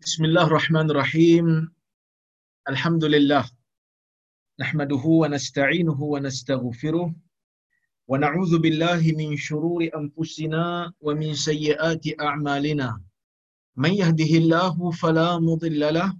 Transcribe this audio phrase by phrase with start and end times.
[0.00, 1.74] بسم الله الرحمن الرحيم
[2.68, 3.50] الحمد لله
[4.60, 7.14] نحمده ونستعينه ونستغفره
[8.08, 13.02] ونعوذ بالله من شرور أنفسنا ومن سيئات أعمالنا
[13.76, 16.16] من يهده الله فلا مضل له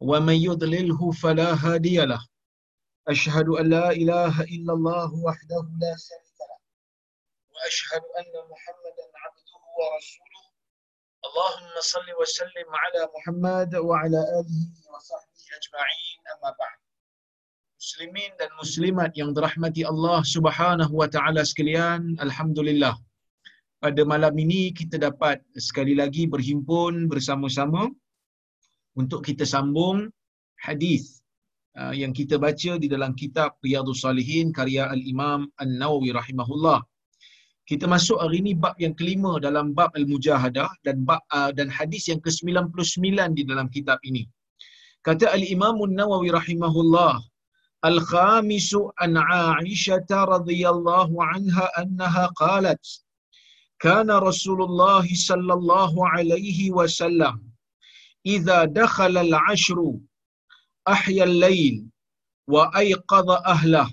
[0.00, 2.22] ومن يضلله فلا هادي له
[3.08, 6.58] أشهد أن لا إله إلا الله وحده لا شريك له
[7.54, 10.29] وأشهد أن محمدا عبده ورسوله
[11.28, 16.78] اللهم صل وسلم على محمد وعلى wa وصحبه اجمعين اما بعد
[17.80, 22.92] muslimin dan muslimat yang dirahmati Allah Subhanahu wa taala sekalian alhamdulillah.
[23.80, 27.88] Pada malam ini kita dapat sekali lagi berhimpun bersama-sama
[29.00, 30.12] untuk kita sambung
[30.60, 31.24] hadis
[31.80, 36.84] uh, yang kita baca di dalam kitab Riyadhus Salihin karya Al-Imam An-Nawawi rahimahullah
[37.69, 42.03] Kita masuk hari ini bab yang kelima dalam bab Al-Mujahadah dan bab uh, dan hadis
[42.11, 44.23] yang ke-99 di dalam kitab ini.
[45.01, 47.13] Kata Al-Imam An-Nawawi rahimahullah,
[47.85, 53.05] الخامس عن عائشة رضي الله عنها أنها قالت
[53.79, 57.35] كان رسول الله صلى الله عليه وسلم
[58.25, 59.93] إذا دخل العشر
[60.87, 61.85] أحيا الليل
[62.47, 63.87] وأيقظ أهله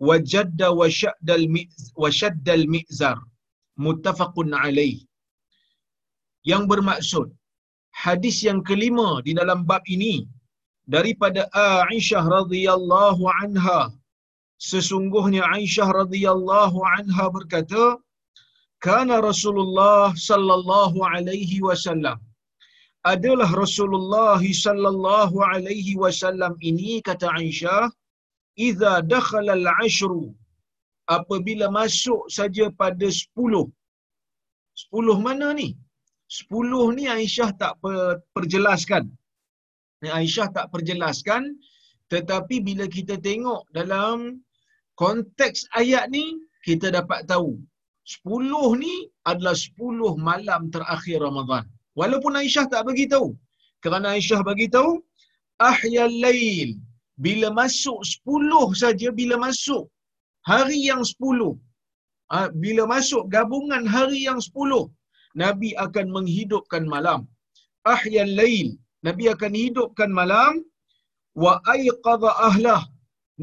[0.00, 3.18] وجد wa syaddal mizar
[3.78, 4.98] muttafaqun عليه.
[6.46, 7.26] Yang bermaksud
[8.04, 10.26] hadis yang kelima di dalam bab ini
[10.94, 11.50] daripada
[11.90, 13.80] Aisyah radhiyallahu anha.
[14.70, 17.84] Sesungguhnya Aisyah radhiyallahu anha berkata
[18.86, 22.18] kana Rasulullah sallallahu alaihi wasallam.
[23.12, 27.90] Adalah Rasulullah sallallahu alaihi wasallam ini kata Aisyah
[28.66, 30.22] idza dakhala al-ashru
[31.16, 33.66] apabila masuk saja pada 10
[34.92, 35.68] 10 mana ni?
[36.28, 37.72] 10 ni Aisyah tak
[38.36, 39.04] perjelaskan.
[40.20, 41.42] Aisyah tak perjelaskan
[42.12, 44.18] tetapi bila kita tengok dalam
[45.02, 46.24] konteks ayat ni
[46.66, 47.50] kita dapat tahu.
[48.04, 48.94] 10 ni
[49.30, 51.64] adalah 10 malam terakhir Ramadan.
[51.98, 53.28] Walaupun Aisyah tak bagi tahu.
[53.82, 54.92] Kerana Aisyah bagi tahu
[55.70, 56.70] ahyal lail
[57.24, 57.98] bila masuk
[58.32, 59.84] 10 saja bila masuk.
[60.50, 61.56] Hari yang 10
[62.32, 64.86] ha, bila masuk gabungan hari yang 10
[65.42, 67.20] Nabi akan menghidupkan malam.
[67.94, 68.68] Ahyal lail.
[69.06, 70.52] Nabi akan hidupkan malam.
[71.42, 72.82] Wa ayqadha ahlah.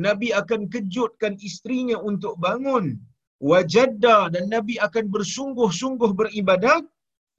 [0.05, 2.85] Nabi akan kejutkan isterinya untuk bangun.
[3.49, 6.83] Wajadda dan Nabi akan bersungguh-sungguh beribadat.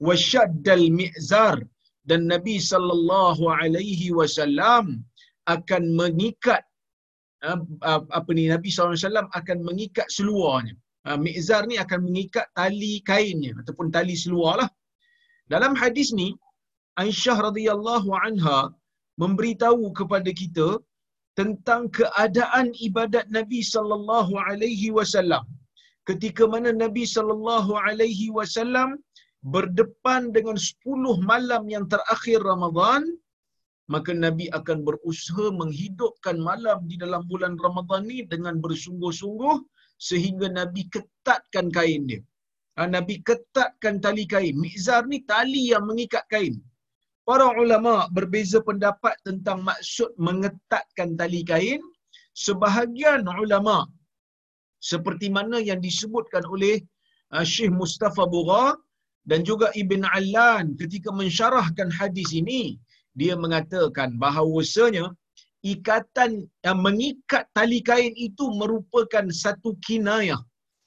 [0.07, 1.57] Wasyaddal mi'zar.
[2.09, 4.85] Dan Nabi sallallahu alaihi wasallam
[5.55, 6.61] akan mengikat
[8.19, 10.75] apa ni Nabi wasallam akan mengikat seluarnya.
[11.25, 14.69] Mi'zar ni akan mengikat tali kainnya ataupun tali seluar lah
[15.53, 16.27] dalam hadis ni
[17.03, 18.59] Aisyah radhiyallahu anha
[19.21, 20.67] memberitahu kepada kita
[21.39, 25.45] tentang keadaan ibadat Nabi sallallahu alaihi wasallam.
[26.09, 28.89] Ketika mana Nabi sallallahu alaihi wasallam
[29.55, 33.01] berdepan dengan 10 malam yang terakhir Ramadan
[33.93, 39.55] maka Nabi akan berusaha menghidupkan malam di dalam bulan Ramadan ni dengan bersungguh-sungguh
[40.07, 42.21] sehingga Nabi ketatkan kain dia.
[42.77, 44.55] Ha, Nabi ketatkan tali kain.
[44.63, 46.55] Mizar ni tali yang mengikat kain.
[47.27, 51.81] Para ulama berbeza pendapat tentang maksud mengetatkan tali kain.
[52.45, 53.89] Sebahagian ulama
[54.91, 56.75] seperti mana yang disebutkan oleh
[57.33, 58.77] uh, Syekh Mustafa Bugha
[59.25, 62.77] dan juga Ibn Allan ketika mensyarahkan hadis ini,
[63.19, 65.09] dia mengatakan bahawasanya
[65.65, 70.39] ikatan yang mengikat tali kain itu merupakan satu kinayah,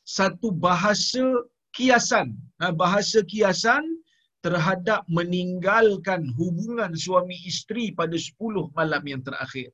[0.07, 1.27] satu bahasa
[1.75, 3.83] kiasan, ha, bahasa kiasan
[4.41, 9.69] terhadap meninggalkan hubungan suami isteri pada 10 malam yang terakhir.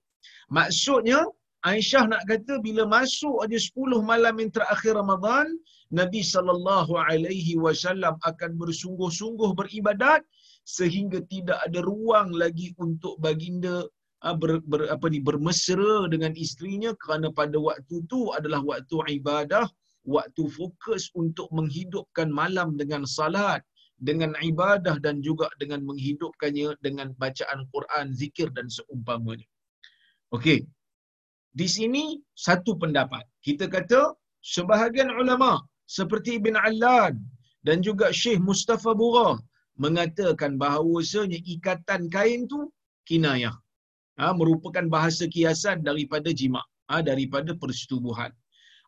[0.51, 1.23] Maksudnya,
[1.67, 5.47] Aisyah nak kata bila masuk aja 10 malam yang terakhir Ramadan,
[5.91, 10.23] Nabi sallallahu alaihi wasallam akan bersungguh-sungguh beribadat
[10.67, 13.87] sehingga tidak ada ruang lagi untuk baginda
[14.27, 19.71] ah, ber, ber, apa ni bermesra dengan isterinya kerana pada waktu itu adalah waktu ibadah,
[20.03, 23.63] waktu fokus untuk menghidupkan malam dengan salat,
[24.03, 29.47] dengan ibadah dan juga dengan menghidupkannya dengan bacaan Quran, zikir dan seumpamanya.
[30.35, 30.67] Okey.
[31.57, 33.25] Di sini satu pendapat.
[33.41, 34.13] Kita kata
[34.45, 37.15] sebahagian ulama seperti Ibn Allan
[37.65, 39.39] dan juga Syekh Mustafa Bura
[39.85, 42.61] mengatakan bahawasanya ikatan kain tu
[43.09, 43.57] kinayah.
[44.21, 48.33] Ha, merupakan bahasa kiasan daripada jima, ha, daripada persetubuhan.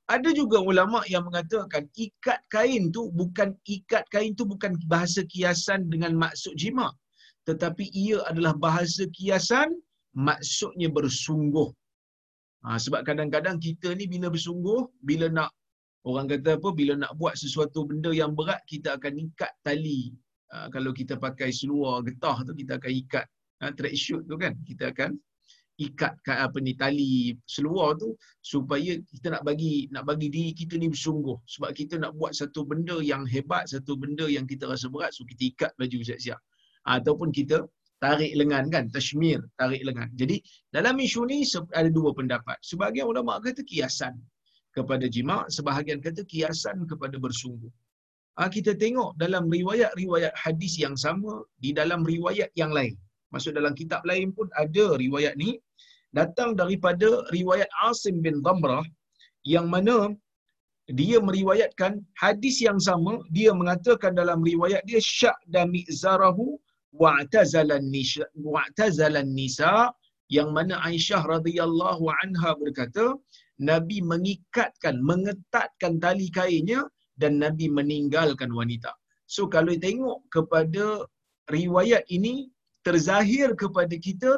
[0.09, 5.93] Ada juga ulama yang mengatakan ikat kain tu bukan ikat kain tu bukan bahasa kiasan
[5.93, 6.89] dengan maksud jima.
[7.49, 9.69] tetapi ia adalah bahasa kiasan
[10.13, 11.69] maksudnya bersungguh.
[12.65, 15.51] Ha, sebab kadang-kadang kita ni bila bersungguh, bila nak
[16.09, 20.13] orang kata apa, bila nak buat sesuatu benda yang berat, kita akan ikat tali.
[20.49, 23.27] Ha, kalau kita pakai seluar getah tu, kita akan ikat
[23.61, 24.57] ha, track shoot tu kan.
[24.65, 25.13] Kita akan
[25.79, 30.75] ikat kat apa ni tali seluar tu supaya kita nak bagi nak bagi diri kita
[30.81, 31.39] ni bersungguh.
[31.47, 35.23] Sebab kita nak buat satu benda yang hebat satu benda yang kita rasa berat so
[35.23, 36.41] kita ikat baju siap-siap.
[36.89, 37.63] Ataupun kita
[38.03, 40.11] tarik lengan kan tashmir tarik lengan.
[40.19, 40.43] Jadi
[40.75, 41.47] dalam isu ni
[41.77, 42.59] ada dua pendapat.
[42.65, 44.19] Sebahagian ulama kata kiasan
[44.75, 47.71] kepada jima sebahagian kata kiasan kepada bersungguh
[48.47, 52.95] kita tengok dalam riwayat-riwayat hadis yang sama di dalam riwayat yang lain.
[53.35, 55.59] Maksud dalam kitab lain pun ada riwayat ni.
[56.15, 58.87] Datang daripada riwayat Asim bin Damrah
[59.55, 60.15] yang mana
[61.01, 63.21] dia meriwayatkan hadis yang sama.
[63.37, 66.57] Dia mengatakan dalam riwayat dia syak dan mizarahu
[66.97, 69.93] wa'tazalan nisa wa'tazalan nisa
[70.37, 73.17] yang mana Aisyah radhiyallahu anha berkata
[73.71, 76.81] Nabi mengikatkan mengetatkan tali kainnya
[77.23, 78.91] dan Nabi meninggalkan wanita.
[79.35, 80.85] So kalau tengok kepada
[81.57, 82.35] riwayat ini
[82.87, 84.31] terzahir kepada kita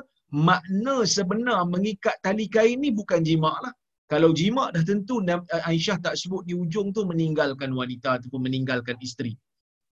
[0.47, 3.75] makna sebenar mengikat tali kain ni bukan jima' lah.
[4.13, 5.23] Kalau jima' dah tentu
[5.71, 9.33] Aisyah tak sebut di ujung tu meninggalkan wanita ataupun meninggalkan isteri.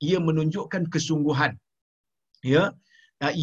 [0.07, 1.53] Ia menunjukkan kesungguhan.
[2.53, 2.63] Ya,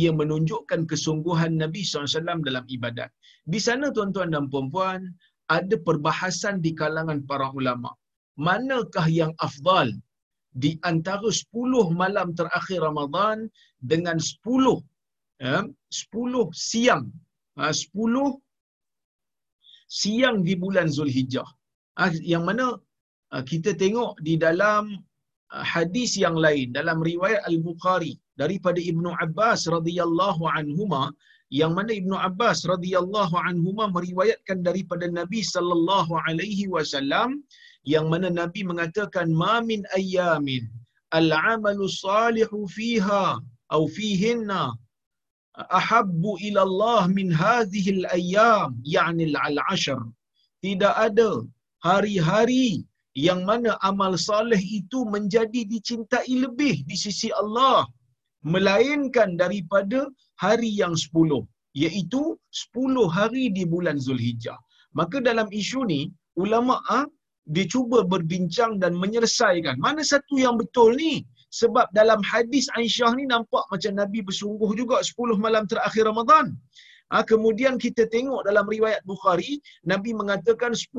[0.00, 3.10] ia menunjukkan kesungguhan Nabi SAW dalam ibadat.
[3.52, 5.00] Di sana tuan-tuan dan puan-puan,
[5.56, 7.90] ada perbahasan di kalangan para ulama.
[8.36, 9.92] Manakah yang afdal
[10.52, 13.48] di antara 10 malam terakhir Ramadan
[13.80, 14.80] dengan 10
[15.40, 17.04] ya, 10 siang.
[17.56, 18.40] Ha, 10
[19.88, 21.48] siang di bulan Zulhijjah.
[22.00, 22.76] Ha, yang mana
[23.32, 24.96] ha, kita tengok di dalam
[25.52, 31.12] ha, hadis yang lain dalam riwayat Al-Bukhari daripada Ibnu Abbas radhiyallahu anhuma
[31.52, 37.44] yang mana Ibnu Abbas radhiyallahu anhuma meriwayatkan daripada Nabi sallallahu alaihi wasallam
[37.84, 40.64] yang mana Nabi mengatakan ma min ayyamin
[41.20, 43.24] al-amalu salihu fiha
[43.72, 44.62] atau fihinna
[45.78, 50.00] ahabbu ila Allah min hadhihi al-ayyam yani al-ashr.
[50.64, 51.30] Tidak ada
[51.88, 52.68] hari-hari
[53.26, 57.84] yang mana amal saleh itu menjadi dicintai lebih di sisi Allah
[58.54, 60.00] melainkan daripada
[60.44, 61.44] hari yang 10
[61.82, 64.58] iaitu 10 hari di bulan Zulhijjah.
[64.98, 66.00] Maka dalam isu ni
[66.42, 67.04] ulama ah
[67.50, 73.28] dia cuba berbincang dan menyelesaikan mana satu yang betul ni sebab dalam hadis Aisyah ni
[73.28, 76.56] nampak macam Nabi bersungguh juga 10 malam terakhir Ramadan.
[77.12, 80.96] Ha, kemudian kita tengok dalam riwayat Bukhari, Nabi mengatakan 10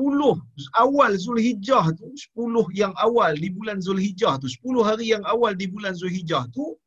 [0.78, 2.06] awal Zulhijjah tu,
[2.38, 6.78] 10 yang awal di bulan Zulhijjah tu, 10 hari yang awal di bulan Zulhijjah tu,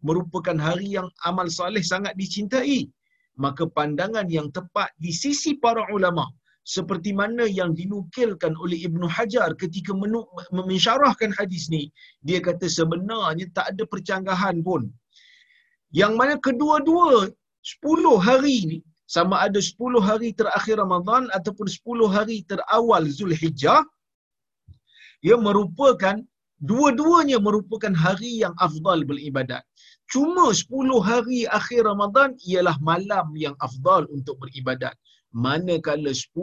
[0.00, 2.88] merupakan hari yang amal saleh sangat dicintai.
[3.36, 6.39] Maka pandangan yang tepat di sisi para ulama'
[6.74, 9.92] seperti mana yang dinukilkan oleh Ibnu Hajar ketika
[10.70, 11.82] mensyarahkan hadis ni
[12.26, 14.82] dia kata sebenarnya tak ada percanggahan pun.
[16.00, 17.26] Yang mana kedua-dua
[17.66, 18.78] 10 hari ni
[19.16, 23.82] sama ada 10 hari terakhir Ramadan ataupun 10 hari terawal Zulhijjah
[25.26, 26.16] ia merupakan
[26.70, 29.66] dua-duanya merupakan hari yang afdal beribadat.
[30.12, 34.94] Cuma 10 hari akhir Ramadan ialah malam yang afdal untuk beribadat
[35.32, 36.34] manakala 10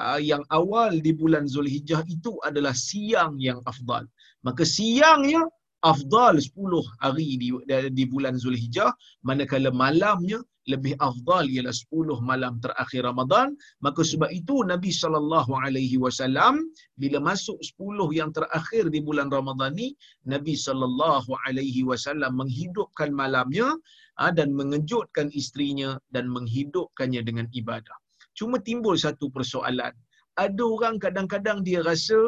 [0.00, 4.04] uh, yang awal di bulan Zulhijjah itu adalah siang yang afdal.
[4.42, 5.44] Maka siangnya
[5.84, 6.56] afdal 10
[7.04, 7.48] hari di,
[7.92, 13.52] di bulan Zulhijjah, manakala malamnya lebih afdal ialah 10 malam terakhir Ramadan.
[13.84, 16.64] Maka sebab itu Nabi sallallahu alaihi wasallam
[16.96, 19.92] bila masuk 10 yang terakhir di bulan Ramadan ni,
[20.24, 23.76] Nabi sallallahu alaihi wasallam menghidupkan malamnya
[24.16, 28.03] ah, dan mengejutkan istrinya dan menghidupkannya dengan ibadah.
[28.38, 29.94] Cuma timbul satu persoalan.
[30.44, 32.18] Ada orang kadang-kadang dia rasa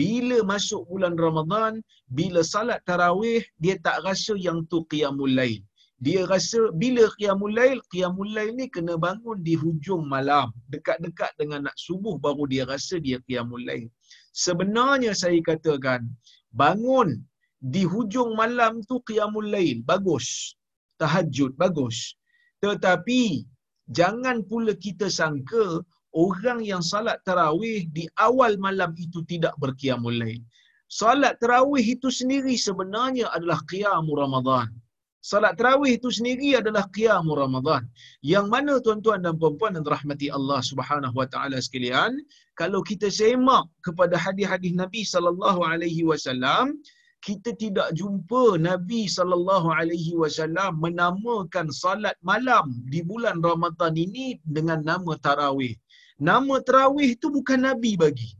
[0.00, 1.72] bila masuk bulan Ramadan,
[2.18, 5.60] bila salat tarawih, dia tak rasa yang tu qiyamul lail.
[5.98, 10.54] Dia rasa bila qiyamul lail, qiyamul lail ni kena bangun di hujung malam.
[10.70, 13.88] Dekat-dekat dengan nak subuh baru dia rasa dia qiyamul lail.
[14.30, 16.06] Sebenarnya saya katakan,
[16.54, 17.18] bangun
[17.58, 19.82] di hujung malam tu qiyamul lail.
[19.82, 20.54] Bagus.
[21.02, 21.58] Tahajud.
[21.58, 22.14] Bagus.
[22.62, 23.42] Tetapi
[23.90, 25.82] jangan pula kita sangka
[26.16, 30.40] orang yang salat tarawih di awal malam itu tidak berqiyamul lail.
[30.88, 34.72] Salat tarawih itu sendiri sebenarnya adalah qiyamul Ramadan.
[35.20, 37.84] Salat tarawih itu sendiri adalah qiyamul Ramadan.
[38.24, 42.16] Yang mana tuan-tuan dan puan-puan yang rahmati Allah Subhanahu wa taala sekalian,
[42.56, 46.80] kalau kita semak kepada hadis-hadis Nabi sallallahu alaihi wasallam,
[47.26, 54.80] kita tidak jumpa Nabi sallallahu alaihi wasallam menamakan salat malam di bulan Ramadan ini dengan
[54.86, 55.74] nama tarawih.
[56.18, 58.30] Nama tarawih itu bukan Nabi bagi.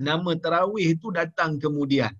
[0.00, 2.12] Nama tarawih itu datang kemudian.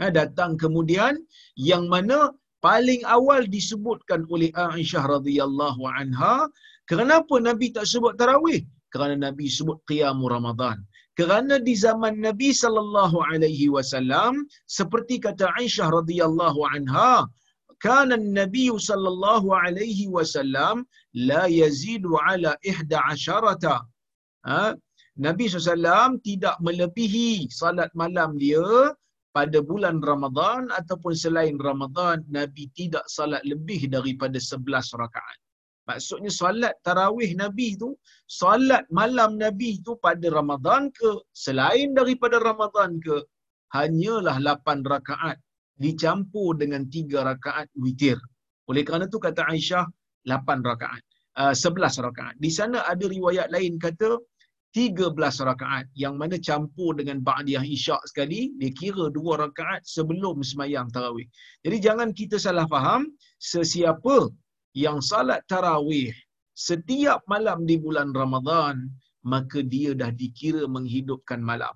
[0.00, 1.20] Ha, datang kemudian
[1.54, 2.32] yang mana
[2.64, 6.48] paling awal disebutkan oleh Aisyah radhiyallahu anha
[6.88, 10.80] kenapa Nabi tak sebut tarawih kerana Nabi sebut qiyam Ramadan
[11.18, 14.46] kerana di zaman Nabi sallallahu alaihi wasallam
[14.78, 17.26] seperti kata Aisyah radhiyallahu anha
[17.86, 20.84] kana Nabi sallallahu alaihi wasallam
[21.30, 23.76] la yazidu ala ihda asharata
[24.48, 24.74] ha?
[25.26, 28.94] Nabi SAW tidak melebihi salat malam dia
[29.36, 35.38] pada bulan Ramadan ataupun selain Ramadan Nabi tidak salat lebih daripada 11 rakaat.
[35.88, 37.96] Maksudnya solat tarawih Nabi tu,
[38.28, 43.16] solat malam Nabi tu pada Ramadan ke, selain daripada Ramadan ke,
[43.74, 45.38] hanyalah 8 rakaat
[45.80, 48.18] dicampur dengan 3 rakaat witir.
[48.70, 49.86] Oleh kerana tu kata Aisyah,
[50.28, 51.02] 8 rakaat.
[51.38, 52.34] Uh, 11 rakaat.
[52.36, 54.18] Di sana ada riwayat lain kata
[54.70, 55.18] 13
[55.50, 61.26] rakaat yang mana campur dengan ba'diyah isyak sekali dia kira 2 rakaat sebelum semayang tarawih.
[61.66, 63.10] Jadi jangan kita salah faham
[63.42, 64.30] sesiapa
[64.74, 66.14] yang salat tarawih
[66.54, 68.90] setiap malam di bulan Ramadan
[69.32, 71.72] maka dia dah dikira menghidupkan malam.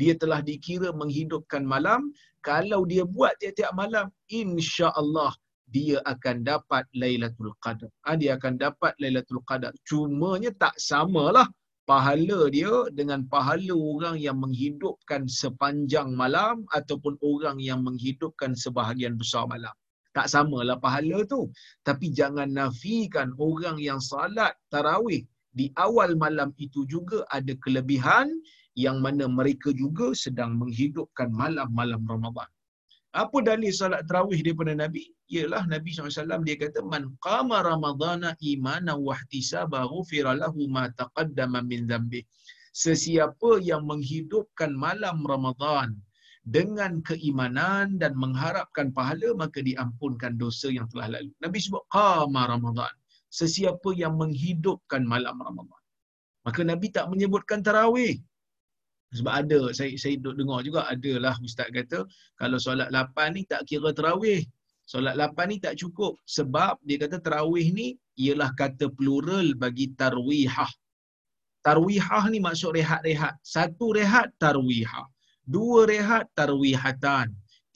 [0.00, 5.32] Dia telah dikira menghidupkan malam kalau dia buat tiap-tiap malam insya-Allah
[5.72, 7.88] dia akan dapat Lailatul Qadar.
[8.04, 9.72] Ha, dia akan dapat Lailatul Qadar.
[9.88, 11.48] Cumanya tak samalah
[11.88, 19.48] pahala dia dengan pahala orang yang menghidupkan sepanjang malam ataupun orang yang menghidupkan sebahagian besar
[19.48, 19.72] malam.
[20.16, 21.48] Tak samalah pahala tu.
[21.88, 25.24] Tapi jangan nafikan orang yang salat tarawih
[25.58, 28.28] di awal malam itu juga ada kelebihan
[28.84, 32.48] yang mana mereka juga sedang menghidupkan malam-malam Ramadan.
[33.12, 35.04] Apa dalil salat tarawih daripada Nabi?
[35.32, 41.60] Ialah Nabi SAW dia kata man qama ramadana imanan wa ihtisaba ghufira lahu ma taqaddama
[41.64, 42.20] min dhanbi.
[42.72, 45.92] Sesiapa yang menghidupkan malam Ramadan
[46.42, 51.30] dengan keimanan dan mengharapkan pahala maka diampunkan dosa yang telah lalu.
[51.38, 52.90] Nabi sebut qama Ramadan.
[53.32, 55.82] Sesiapa yang menghidupkan malam Ramadan.
[56.42, 58.18] Maka Nabi tak menyebutkan tarawih.
[59.12, 62.08] Sebab ada, saya saya duk dengar juga, adalah ustaz kata,
[62.40, 64.40] kalau solat lapan ni tak kira terawih.
[64.88, 66.16] Solat lapan ni tak cukup.
[66.24, 70.68] Sebab dia kata terawih ni ialah kata plural bagi tarwihah.
[71.62, 73.38] Tarwihah ni maksud rehat-rehat.
[73.44, 75.06] Satu rehat tarwihah.
[75.54, 77.26] Dua rehat tarwihatan.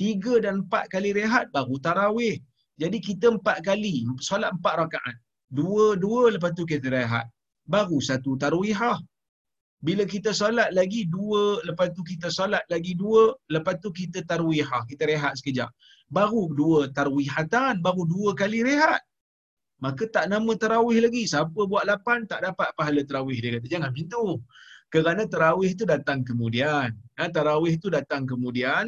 [0.01, 2.37] Tiga dan empat kali rehat baru tarawih.
[2.83, 5.17] Jadi kita empat kali, solat empat rakaat.
[5.49, 7.27] Dua-dua lepas tu kita rehat.
[7.75, 9.01] Baru satu tarwihah.
[9.87, 14.83] Bila kita solat lagi dua, lepas tu kita solat lagi dua, lepas tu kita tarwihah,
[14.91, 15.71] kita rehat sekejap.
[16.09, 19.03] Baru dua tarwihatan, baru dua kali rehat.
[19.85, 21.29] Maka tak nama tarawih lagi.
[21.29, 23.37] Siapa buat lapan, tak dapat pahala tarawih.
[23.37, 24.25] Dia kata, jangan macam tu.
[24.97, 26.89] Kerana tarawih tu datang kemudian.
[27.21, 28.85] Ha, tarawih tu datang kemudian.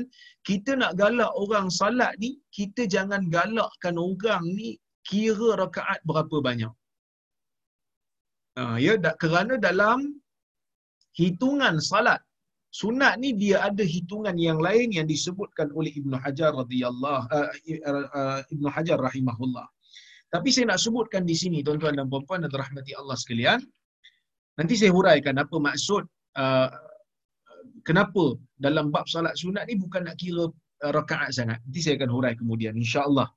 [0.49, 4.69] Kita nak galak orang salat ni, kita jangan galakkan orang ni
[5.09, 6.73] kira rakaat berapa banyak.
[8.57, 9.99] Ha, ya, kerana dalam
[11.21, 12.21] hitungan salat
[12.81, 18.69] sunat ni dia ada hitungan yang lain yang disebutkan oleh Ibnu Hajar radhiyallahu uh, Ibnu
[18.69, 19.67] Hajar rahimahullah.
[20.29, 23.61] Tapi saya nak sebutkan di sini tuan-tuan dan puan-puan dan rahmati Allah sekalian.
[24.59, 26.03] Nanti saya huraikan apa maksud
[26.35, 26.69] uh,
[27.87, 31.62] kenapa dalam bab salat sunat ni bukan nak kira uh, rakaat sangat.
[31.62, 33.31] Nanti saya akan hurai kemudian insya-Allah.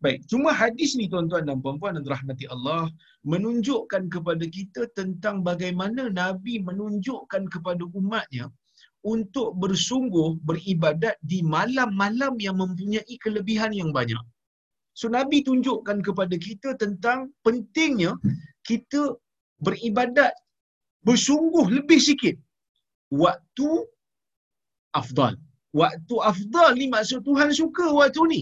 [0.00, 2.88] Baik, cuma hadis ni tuan-tuan dan puan-puan dan rahmati Allah
[3.28, 8.48] menunjukkan kepada kita tentang bagaimana Nabi menunjukkan kepada umatnya
[9.04, 14.20] untuk bersungguh beribadat di malam-malam yang mempunyai kelebihan yang banyak.
[14.96, 18.16] So Nabi tunjukkan kepada kita tentang pentingnya
[18.64, 19.20] kita
[19.60, 20.32] beribadat
[21.08, 22.36] bersungguh lebih sikit.
[23.22, 23.68] Waktu
[25.00, 25.34] afdal.
[25.80, 28.40] Waktu afdal ni maksud Tuhan suka waktu ni.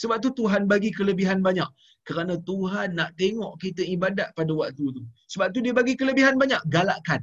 [0.00, 1.68] Sebab tu Tuhan bagi kelebihan banyak.
[2.08, 5.02] Kerana Tuhan nak tengok kita ibadat pada waktu tu.
[5.32, 6.62] Sebab tu dia bagi kelebihan banyak.
[6.76, 7.20] Galakkan.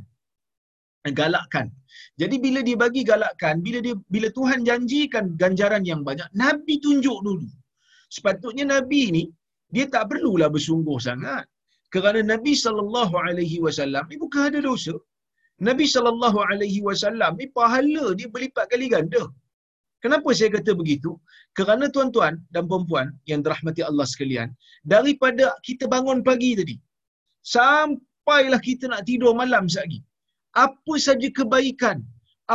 [1.19, 1.67] Galakkan.
[2.21, 7.19] Jadi bila dia bagi galakkan, bila dia bila Tuhan janjikan ganjaran yang banyak, Nabi tunjuk
[7.27, 7.47] dulu.
[8.15, 9.23] Sepatutnya Nabi ni,
[9.73, 11.45] dia tak perlulah bersungguh sangat.
[11.95, 14.95] Kerana Nabi sallallahu alaihi wasallam ni bukan ada dosa.
[15.69, 19.23] Nabi sallallahu alaihi wasallam ni pahala dia berlipat kali ganda.
[20.03, 21.11] Kenapa saya kata begitu?
[21.57, 24.49] Kerana tuan-tuan dan perempuan yang dirahmati Allah sekalian,
[24.93, 26.75] daripada kita bangun pagi tadi,
[27.55, 29.99] sampailah kita nak tidur malam lagi,
[30.65, 31.97] apa saja kebaikan,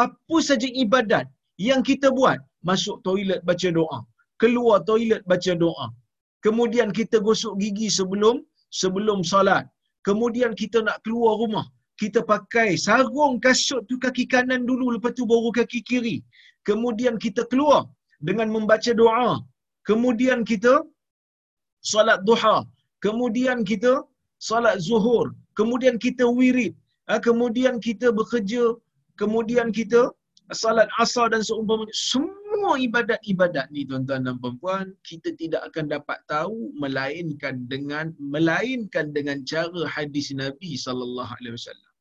[0.04, 1.26] apa saja ibadat
[1.68, 2.38] yang kita buat,
[2.70, 3.98] masuk toilet baca doa.
[4.42, 5.86] Keluar toilet baca doa.
[6.46, 8.36] Kemudian kita gosok gigi sebelum
[8.80, 9.64] sebelum solat.
[10.08, 11.66] Kemudian kita nak keluar rumah.
[12.00, 16.16] Kita pakai sarung kasut tu kaki kanan dulu lepas tu baru kaki kiri.
[16.68, 17.80] Kemudian kita keluar
[18.28, 19.32] dengan membaca doa.
[19.88, 20.74] Kemudian kita
[21.92, 22.56] solat duha.
[23.04, 23.92] Kemudian kita
[24.48, 25.26] solat zuhur.
[25.58, 26.72] Kemudian kita wirid.
[27.08, 28.64] Ha, kemudian kita bekerja.
[29.20, 30.00] Kemudian kita
[30.62, 31.94] salat asar dan seumpamanya.
[32.10, 32.41] Semua
[32.86, 39.82] ibadat-ibadat ni tuan-tuan dan puan kita tidak akan dapat tahu melainkan dengan melainkan dengan cara
[39.94, 41.92] hadis Nabi sallallahu alaihi wasallam.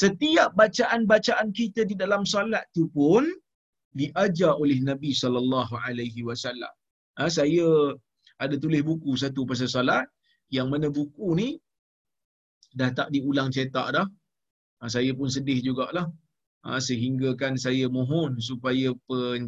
[0.00, 3.24] Setiap bacaan-bacaan kita di dalam solat tu pun
[4.00, 6.72] diajar oleh Nabi sallallahu alaihi wasallam.
[7.20, 7.68] Ha, saya
[8.44, 10.04] ada tulis buku satu pasal solat
[10.56, 11.48] yang mana buku ni
[12.80, 14.06] dah tak diulang cetak dah.
[14.80, 16.06] Ha, saya pun sedih jugalah.
[16.62, 18.94] Ha, sehingga kan saya mohon supaya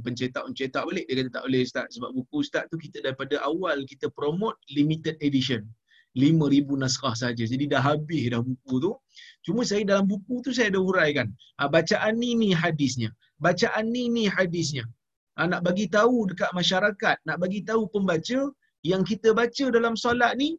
[0.02, 1.06] pencetak-pencetak balik.
[1.06, 1.87] Dia kata tak boleh Ustaz.
[1.94, 5.62] Sebab buku Ustaz tu kita daripada awal kita promote limited edition.
[6.18, 7.42] 5,000 naskah saja.
[7.47, 8.92] Jadi dah habis dah buku tu.
[9.47, 11.30] Cuma saya dalam buku tu saya ada huraikan.
[11.62, 13.11] Ha, bacaan ni ni hadisnya.
[13.38, 14.83] Bacaan ni ni hadisnya.
[15.38, 17.16] Ha, nak bagi tahu dekat masyarakat.
[17.30, 18.40] Nak bagi tahu pembaca
[18.83, 20.59] yang kita baca dalam solat ni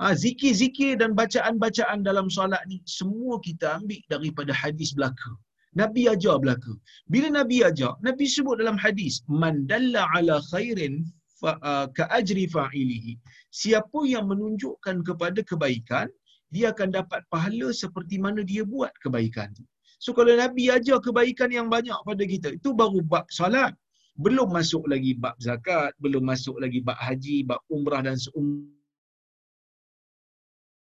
[0.00, 5.32] zikir-zikir dan bacaan-bacaan dalam solat ni semua kita ambil daripada hadis belaka.
[5.78, 6.74] Nabi ajar belaka.
[7.06, 11.06] Bila Nabi ajar, Nabi sebut dalam hadis, man dalla ala khairin
[11.38, 13.14] fa, uh, ka ajri fa'ilihi.
[13.54, 16.10] Siapa yang menunjukkan kepada kebaikan,
[16.50, 19.62] dia akan dapat pahala seperti mana dia buat kebaikan tu.
[20.02, 23.70] So kalau Nabi ajar kebaikan yang banyak pada kita, itu baru bab salat.
[24.18, 28.79] Belum masuk lagi bab zakat, belum masuk lagi bab haji, bab umrah dan seumpamanya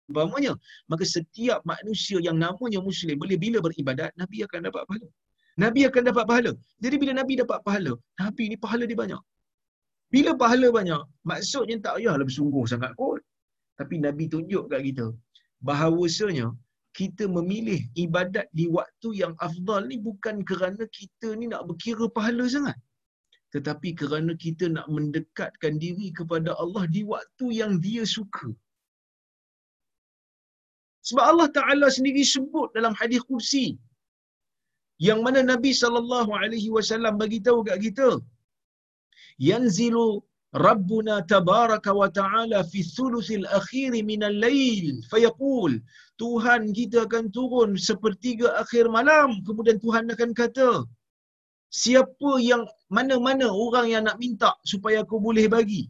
[0.09, 0.53] umpamanya
[0.91, 5.09] maka setiap manusia yang namanya muslim boleh bila beribadat nabi akan dapat pahala.
[5.63, 6.51] Nabi akan dapat pahala.
[6.83, 7.93] Jadi bila nabi dapat pahala
[8.23, 9.21] nabi ni pahala dia banyak.
[10.13, 13.21] Bila pahala banyak maksudnya tak payahlah bersungguh sangat kot.
[13.79, 15.07] Tapi nabi tunjuk kat kita
[15.67, 16.47] bahawasanya
[16.99, 22.45] kita memilih ibadat di waktu yang afdal ni bukan kerana kita ni nak berkira pahala
[22.55, 22.77] sangat.
[23.53, 28.49] Tetapi kerana kita nak mendekatkan diri kepada Allah di waktu yang dia suka
[31.07, 33.65] sebab Allah Taala sendiri sebut dalam hadis kursi.
[35.07, 38.09] Yang mana Nabi sallallahu alaihi wasallam bagi tahu kat kita
[39.49, 40.21] yanzilu
[40.67, 45.71] rabbuna tabaraka wa taala fi thuluthil akhir min al-lail fayaqul
[46.23, 49.29] Tuhan kita akan turun sepertiga akhir malam.
[49.47, 50.69] Kemudian Tuhan akan kata
[51.81, 52.63] siapa yang
[52.97, 55.83] mana-mana orang yang nak minta supaya aku boleh bagi?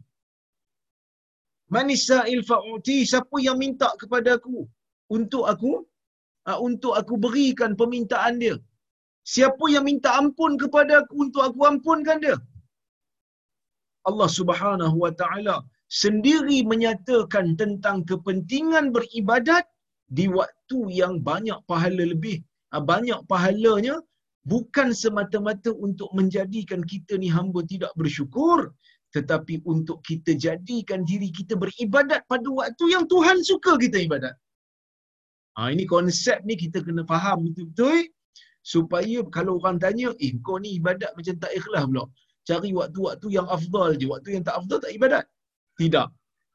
[1.74, 4.64] Manisail fa'uti siapa yang minta kepada aku
[5.10, 5.72] untuk aku
[6.48, 8.56] uh, untuk aku berikan permintaan dia.
[9.24, 12.36] Siapa yang minta ampun kepada aku untuk aku ampunkan dia?
[14.04, 15.56] Allah Subhanahu wa taala
[15.88, 19.64] sendiri menyatakan tentang kepentingan beribadat
[20.12, 22.44] di waktu yang banyak pahala lebih.
[22.74, 23.96] Uh, banyak pahalanya
[24.44, 28.76] bukan semata-mata untuk menjadikan kita ni hamba tidak bersyukur
[29.14, 34.34] tetapi untuk kita jadikan diri kita beribadat pada waktu yang Tuhan suka kita ibadat.
[35.54, 38.10] Ha, ini konsep ni kita kena faham betul-betul
[38.72, 42.04] supaya kalau orang tanya, eh kau ni ibadat macam tak ikhlas pula.
[42.48, 44.06] Cari waktu-waktu yang afdal je.
[44.12, 45.24] Waktu yang tak afdal tak ibadat.
[45.80, 46.08] Tidak.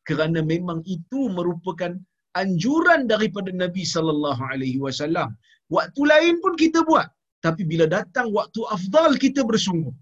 [0.09, 1.91] Kerana memang itu merupakan
[2.41, 5.29] anjuran daripada Nabi sallallahu alaihi wasallam.
[5.75, 7.07] Waktu lain pun kita buat.
[7.45, 9.95] Tapi bila datang waktu afdal kita bersungguh.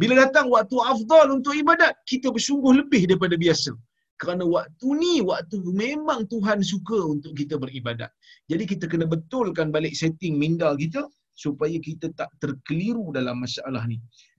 [0.00, 3.74] Bila datang waktu afdal untuk ibadat, kita bersungguh lebih daripada biasa
[4.20, 8.12] kerana waktu ni waktu memang Tuhan suka untuk kita beribadat.
[8.52, 11.02] Jadi kita kena betulkan balik setting minda kita
[11.44, 13.96] supaya kita tak terkeliru dalam masalah ni.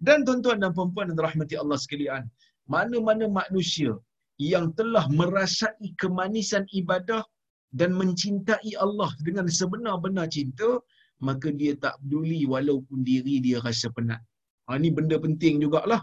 [0.08, 2.24] Dan tuan-tuan dan puan-puan dan rahmati Allah sekalian,
[2.70, 3.98] mana-mana manusia
[4.38, 7.26] yang telah merasai kemanisan ibadah
[7.80, 10.70] dan mencintai Allah dengan sebenar-benar cinta,
[11.28, 14.22] maka dia tak peduli walaupun diri dia rasa penat.
[14.68, 16.02] Ha, ini benda penting jugalah.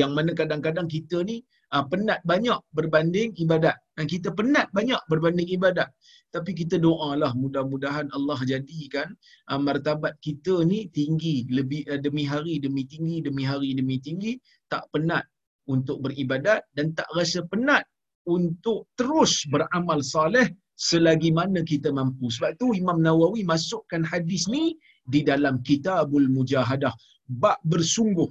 [0.00, 1.36] Yang mana kadang-kadang kita ni
[1.74, 3.76] uh, penat banyak berbanding ibadat.
[3.94, 5.88] Dan kita penat banyak berbanding ibadat.
[6.30, 9.10] Tapi kita doalah mudah-mudahan Allah jadikan
[9.50, 14.38] uh, martabat kita ni tinggi lebih uh, demi hari demi tinggi demi hari demi tinggi
[14.70, 15.26] tak penat
[15.66, 17.86] untuk beribadat dan tak rasa penat
[18.26, 20.46] untuk terus beramal soleh
[20.78, 22.30] selagi mana kita mampu.
[22.30, 26.94] Sebab tu Imam Nawawi masukkan hadis ni di dalam Kitabul Mujahadah.
[27.30, 28.26] Bak bersungguh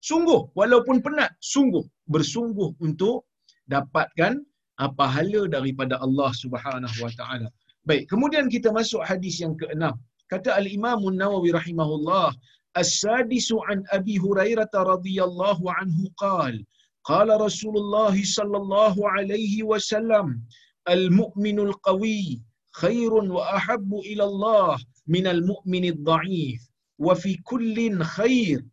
[0.00, 3.25] sungguh walaupun penat sungguh bersungguh untuk
[3.73, 4.33] dapatkan
[4.81, 7.47] uh, pahala daripada Allah Subhanahu wa taala
[7.89, 9.95] baik kemudian kita masuk hadis yang keenam
[10.33, 12.29] kata al Imam Nawawi rahimahullah
[12.75, 16.65] السادس عن أبي هريرة رضي الله عنه قال
[17.03, 20.41] قال رسول الله صلى الله عليه وسلم
[20.89, 22.41] المؤمن القوي
[22.73, 26.61] خير وأحب إلى الله من المؤمن الضعيف
[26.99, 28.65] وفي كل خير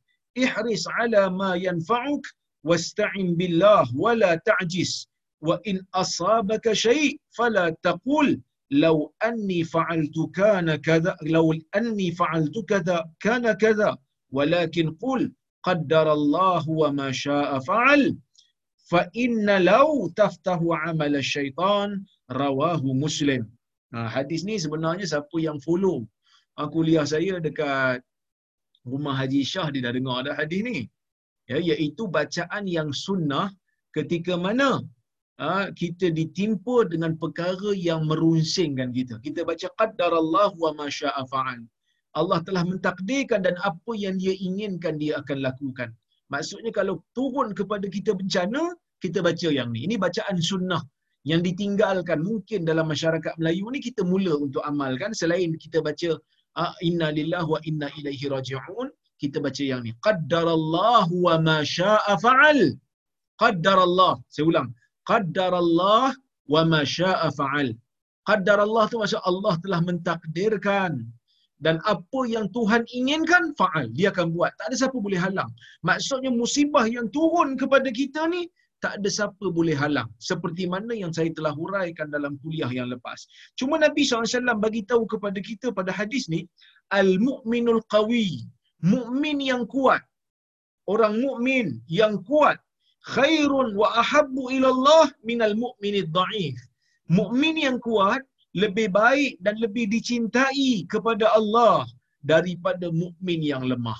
[0.44, 2.24] احرص على ما ينفعك
[2.67, 5.09] واستعن بالله ولا تعجز
[5.41, 13.51] وإن أصابك شيء فلا تقول لو أني فعلت كان كذا لو أني فعلت كذا كان
[13.51, 13.97] كذا
[14.31, 15.21] ولكن قل
[15.63, 18.17] قدر الله وما شاء فعل
[18.89, 23.43] فإن لو تفته عمل الشيطان رواه مسلم
[23.95, 26.03] nah, hadis ni sebenarnya siapa yang follow
[26.73, 28.03] kuliah saya dekat
[28.83, 30.77] rumah Haji Syah dia dah dengar dah hadis ni
[31.51, 33.47] Ya, iaitu bacaan yang sunnah
[33.95, 34.69] ketika mana
[35.41, 39.15] ha, kita ditimpa dengan perkara yang merunsingkan kita.
[39.25, 41.61] Kita baca qaddarallahu wa ma syaa fa'al.
[42.19, 45.89] Allah telah mentakdirkan dan apa yang dia inginkan dia akan lakukan.
[46.33, 48.63] Maksudnya kalau turun kepada kita bencana,
[49.03, 49.79] kita baca yang ni.
[49.87, 50.81] Ini bacaan sunnah
[51.31, 56.09] yang ditinggalkan mungkin dalam masyarakat Melayu ni kita mula untuk amalkan selain kita baca
[56.61, 58.87] ah, inna lillahi wa inna ilaihi raji'un
[59.21, 59.91] kita baca yang ni.
[60.07, 62.59] Qaddarallahu wa ma syaa fa'al.
[63.41, 64.69] Qaddarallah saya ulang.
[65.09, 66.13] Qaddarallah
[66.53, 67.69] wa ma syaa fa'al.
[68.29, 70.93] Qaddarallah tu maksud Allah telah mentakdirkan.
[71.65, 73.89] Dan apa yang Tuhan inginkan fa'al.
[73.97, 74.53] Dia akan buat.
[74.61, 75.49] Tak ada siapa boleh halang.
[75.89, 78.45] Maksudnya musibah yang turun kepada kita ni
[78.83, 80.09] tak ada siapa boleh halang.
[80.21, 83.25] Seperti mana yang saya telah huraikan dalam kuliah yang lepas.
[83.57, 86.45] Cuma Nabi SAW bagi tahu kepada kita pada hadis ni
[86.93, 88.45] al mukminul qawi
[88.83, 90.01] mukmin yang kuat.
[90.87, 92.57] Orang mukmin yang kuat.
[93.07, 96.59] Khairun wa ahabbu ila Allah minal mu'minid dhaif
[97.07, 98.21] mukmin yang kuat
[98.55, 101.87] lebih baik dan lebih dicintai kepada Allah
[102.23, 103.97] daripada mukmin yang lemah.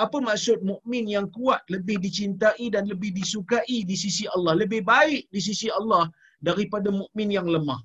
[0.00, 4.56] Apa maksud mukmin yang kuat lebih dicintai dan lebih disukai di sisi Allah?
[4.56, 6.08] Lebih baik di sisi Allah
[6.40, 7.78] daripada mukmin yang lemah.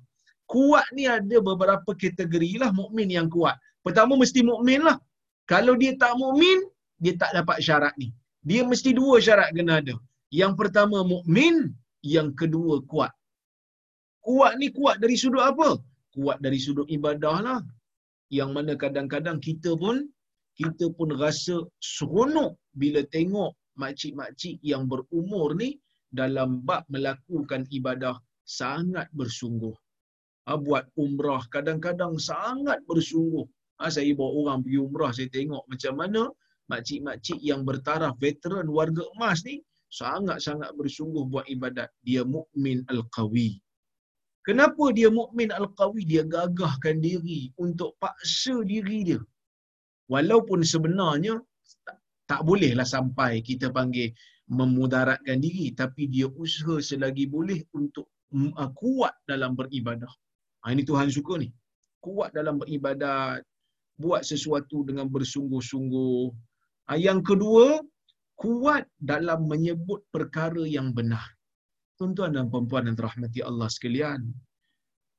[0.48, 3.60] Kuat ni ada beberapa kategori lah mukmin yang kuat.
[3.84, 4.96] Pertama mesti mukmin lah
[5.52, 6.58] kalau dia tak mukmin
[7.02, 8.08] dia tak dapat syarat ni.
[8.48, 9.94] Dia mesti dua syarat kena ada.
[10.40, 11.54] Yang pertama mukmin
[12.14, 13.12] yang kedua kuat.
[14.26, 15.68] Kuat ni kuat dari sudut apa?
[16.14, 17.60] Kuat dari sudut ibadah lah.
[18.38, 19.96] Yang mana kadang-kadang kita pun
[20.60, 25.78] kita pun rasa seronok bila tengok makcik-makcik yang berumur ni
[26.20, 29.76] dalam bab melakukan ibadah sangat bersungguh.
[30.48, 33.46] Ha, buat umrah kadang-kadang sangat bersungguh.
[33.78, 36.22] Ha, saya bawa orang pergi umrah, saya tengok macam mana
[36.68, 41.88] makcik-makcik yang bertaraf veteran warga emas ni sangat-sangat bersungguh buat ibadat.
[42.02, 43.62] Dia mukmin al-qawi.
[44.42, 46.02] Kenapa dia mukmin al-qawi?
[46.04, 49.20] Dia gagahkan diri untuk paksa diri dia
[50.08, 51.38] walaupun sebenarnya
[52.28, 54.12] tak bolehlah sampai kita panggil
[54.48, 60.08] memudaratkan diri tapi dia usaha selagi boleh untuk uh, kuat dalam beribadah.
[60.64, 61.52] Ha, ini Tuhan suka ni.
[62.00, 63.44] Kuat dalam beribadat,
[63.98, 66.22] buat sesuatu dengan bersungguh-sungguh.
[66.88, 67.82] Ha, yang kedua,
[68.38, 71.26] kuat dalam menyebut perkara yang benar.
[71.98, 74.22] Tuan-tuan dan puan-puan yang terahmati Allah sekalian,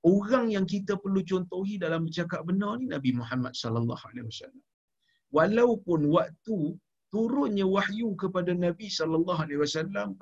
[0.07, 4.63] orang yang kita perlu contohi dalam bercakap benar ni Nabi Muhammad sallallahu alaihi wasallam
[5.37, 6.57] walaupun waktu
[7.13, 10.13] turunnya wahyu kepada Nabi sallallahu alaihi wasallam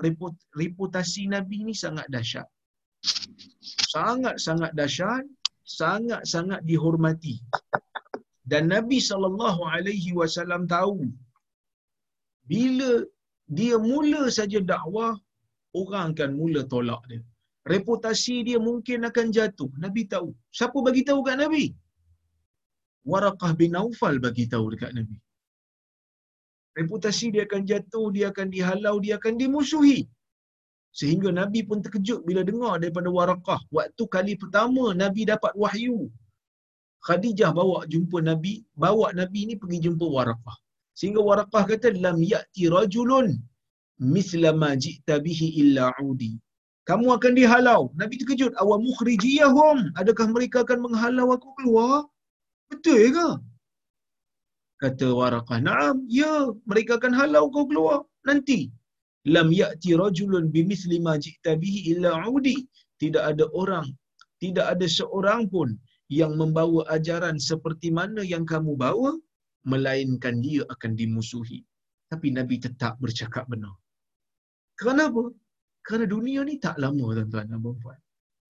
[0.56, 2.48] reputasi Nabi ni sangat dahsyat.
[3.92, 5.24] Sangat-sangat dahsyat,
[5.68, 7.44] sangat-sangat dihormati.
[8.52, 10.98] Dan Nabi sallallahu alaihi wasallam tahu
[12.52, 12.92] bila
[13.58, 15.14] dia mula saja dakwah
[15.82, 17.22] orang akan mula tolak dia.
[17.74, 19.70] Reputasi dia mungkin akan jatuh.
[19.84, 20.30] Nabi tahu.
[20.58, 21.66] Siapa bagi tahu kat Nabi?
[23.12, 25.18] Warakah bin Naufal bagi tahu dekat Nabi.
[26.80, 30.00] Reputasi dia akan jatuh, dia akan dihalau, dia akan dimusuhi.
[31.00, 33.60] Sehingga Nabi pun terkejut bila dengar daripada Warakah.
[33.78, 35.98] Waktu kali pertama Nabi dapat wahyu.
[37.06, 40.58] Khadijah bawa jumpa Nabi, bawa Nabi ni pergi jumpa Warakah.
[40.98, 43.28] Sehingga Warakah kata, Lam ya'ti rajulun
[44.14, 46.32] misla ma ji'ta bihi illa udi.
[46.90, 47.82] Kamu akan dihalau.
[48.00, 48.54] Nabi terkejut.
[48.64, 49.78] Awa mukhrijiyahum.
[50.00, 52.08] Adakah mereka akan menghalau aku keluar?
[52.72, 53.30] Betul ke?
[54.82, 56.34] Kata Warakah, Naam, ya,
[56.70, 58.60] mereka akan halau kau keluar nanti.
[59.26, 62.58] Lam ya'ti rajulun bimithli ma ji'ta bihi illa udi.
[63.02, 63.88] Tidak ada orang,
[64.42, 65.78] tidak ada seorang pun
[66.08, 69.12] yang membawa ajaran seperti mana yang kamu bawa,
[69.68, 71.60] melainkan dia akan dimusuhi.
[72.08, 73.76] Tapi Nabi tetap bercakap benar.
[74.80, 75.24] Kenapa?
[75.84, 78.00] Kerana dunia ni tak lama tuan-tuan dan puan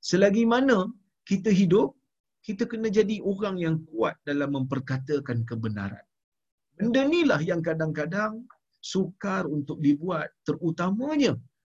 [0.01, 0.85] Selagi mana
[1.25, 1.97] kita hidup,
[2.45, 6.05] kita kena jadi orang yang kuat dalam memperkatakan kebenaran.
[6.77, 8.45] Benda inilah yang kadang-kadang
[8.77, 11.33] sukar untuk dibuat terutamanya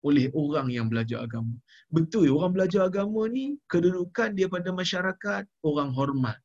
[0.08, 1.54] oleh orang yang belajar agama.
[1.91, 6.38] Betul orang belajar agama ni kedudukan dia pada masyarakat orang hormat.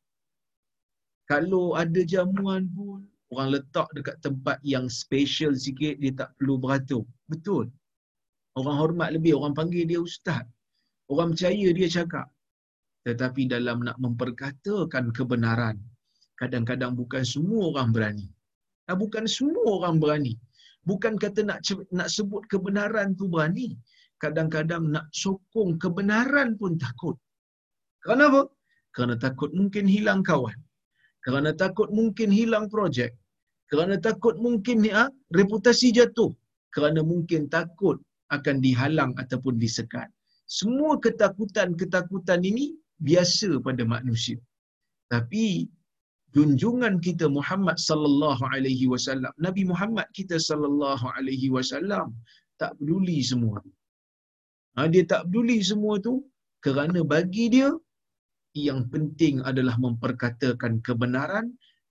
[1.30, 7.06] Kalau ada jamuan pun orang letak dekat tempat yang special sikit dia tak perlu beratur.
[7.30, 7.70] Betul.
[8.58, 10.44] Orang hormat lebih orang panggil dia ustaz.
[11.08, 12.28] Orang percaya dia cakap.
[13.08, 15.80] Tetapi dalam nak memperkatakan kebenaran
[16.38, 18.26] kadang-kadang bukan semua orang berani.
[18.92, 20.36] Bukan semua orang berani.
[20.90, 21.60] Bukan kata nak
[21.98, 23.68] nak sebut kebenaran tu berani.
[24.22, 27.16] Kadang-kadang nak sokong kebenaran pun takut.
[28.06, 28.40] Kenapa?
[28.94, 30.58] Kerana takut mungkin hilang kawan.
[31.24, 33.10] Kerana takut mungkin hilang projek.
[33.70, 35.02] Kerana takut mungkin ya,
[35.38, 36.30] reputasi jatuh.
[36.74, 37.96] Kerana mungkin takut
[38.36, 40.08] akan dihalang ataupun disekat.
[40.58, 44.38] Semua ketakutan-ketakutan ini biasa pada manusia.
[45.12, 45.44] Tapi
[46.36, 52.08] junjungan kita Muhammad sallallahu alaihi wasallam Nabi Muhammad kita sallallahu alaihi wasallam
[52.60, 53.58] tak peduli semua.
[54.76, 56.14] Ha, dia tak peduli semua tu
[56.64, 57.68] kerana bagi dia
[58.68, 61.46] yang penting adalah memperkatakan kebenaran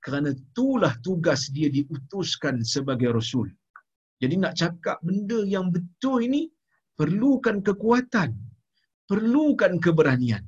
[0.05, 3.47] kerana itulah tugas dia diutuskan sebagai rasul.
[4.21, 6.41] Jadi nak cakap benda yang betul ini
[6.99, 8.29] perlukan kekuatan,
[9.09, 10.43] perlukan keberanian.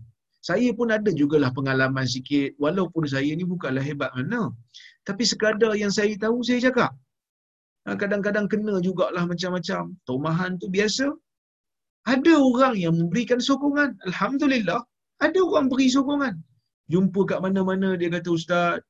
[0.47, 4.51] Saya pun ada jugalah pengalaman sikit walaupun saya ni bukanlah hebat mana.
[5.07, 6.91] Tapi sekadar yang saya tahu saya cakap.
[7.87, 9.95] Ha, kadang-kadang kena jugalah macam-macam.
[10.07, 11.07] Tomahan tu biasa.
[12.13, 13.95] Ada orang yang memberikan sokongan.
[14.07, 14.83] Alhamdulillah.
[15.23, 16.35] Ada orang beri sokongan.
[16.91, 18.83] Jumpa kat mana-mana dia kata Ustaz.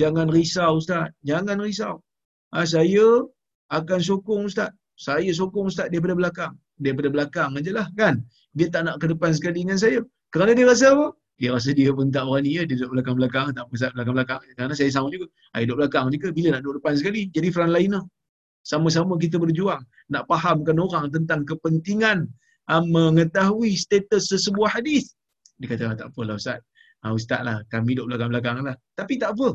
[0.00, 1.12] Jangan risau Ustaz.
[1.28, 2.00] Jangan risau.
[2.56, 3.28] Ha, saya
[3.68, 4.72] akan sokong Ustaz.
[4.96, 6.52] Saya sokong Ustaz daripada belakang.
[6.80, 8.24] Daripada belakang ajalah kan.
[8.56, 10.00] Dia tak nak ke depan sekali dengan saya.
[10.34, 11.06] Kerana dia rasa apa?
[11.38, 12.62] Dia rasa dia pun tak berani ya.
[12.66, 13.54] Dia duduk belakang-belakang.
[13.54, 14.42] Tak pusat belakang-belakang.
[14.58, 15.30] Kerana saya sama juga.
[15.54, 16.28] Saya duduk belakang juga.
[16.34, 17.20] Bila nak duduk depan sekali?
[17.30, 18.02] Jadi frontliner.
[18.66, 19.82] Sama-sama kita berjuang.
[20.10, 22.26] Nak fahamkan orang tentang kepentingan
[22.66, 25.14] uh, mengetahui status sesebuah hadis.
[25.62, 26.58] Dia kata, ah, tak apalah Ustaz.
[27.06, 27.62] Ha, Ustaz lah.
[27.70, 28.74] Kami duduk belakang-belakang lah.
[28.98, 29.54] Tapi tak apa.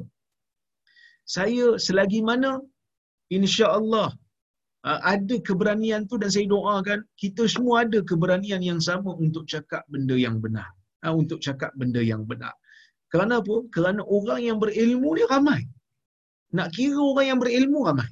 [1.27, 2.63] Saya selagi mana
[3.27, 4.15] insya Allah
[4.87, 10.15] ada keberanian tu dan saya doakan kita semua ada keberanian yang sama untuk cakap benda
[10.15, 10.71] yang benar.
[11.03, 12.55] Ha, untuk cakap benda yang benar.
[13.11, 13.55] Kerana apa?
[13.71, 15.61] Kerana orang yang berilmu ni ramai.
[16.55, 18.09] Nak kira orang yang berilmu ramai.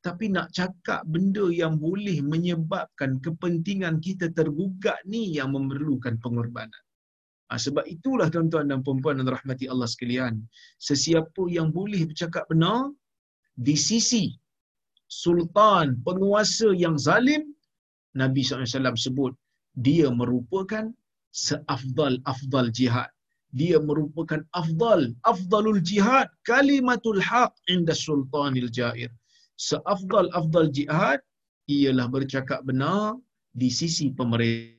[0.00, 6.84] Tapi nak cakap benda yang boleh menyebabkan kepentingan kita tergugat ni yang memerlukan pengorbanan.
[7.52, 10.40] Ha, sebab itulah tuan-tuan dan puan-puan dan rahmati Allah sekalian.
[10.80, 12.90] Sesiapa yang boleh bercakap benar
[13.56, 14.32] di sisi
[15.08, 17.54] sultan, penguasa yang zalim,
[18.16, 19.32] Nabi SAW sebut,
[19.76, 20.90] dia merupakan
[21.36, 23.10] seafdal-afdal jihad.
[23.54, 29.08] Dia merupakan afdal, afdalul jihad, kalimatul haq inda sultanil jair.
[29.56, 31.20] Seafdal-afdal jihad,
[31.66, 33.18] ialah bercakap benar
[33.50, 34.76] di sisi pemerintah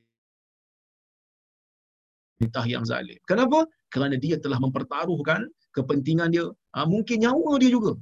[2.64, 3.20] yang zalim.
[3.28, 3.66] Kenapa?
[3.92, 7.96] Kerana dia telah mempertaruhkan kepentingan dia, ha, mungkin nyawa dia juga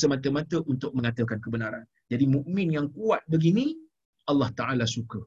[0.00, 1.84] semata-mata untuk mengatakan kebenaran.
[2.10, 3.76] Jadi mukmin yang kuat begini
[4.30, 5.20] Allah Taala suka.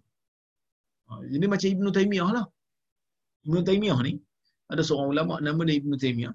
[1.07, 2.45] Ha, ini macam Ibnu Taimiyah lah.
[3.47, 4.13] Ibnu Taimiyah ni
[4.71, 6.33] ada seorang ulama nama dia Ibnu Taimiyah.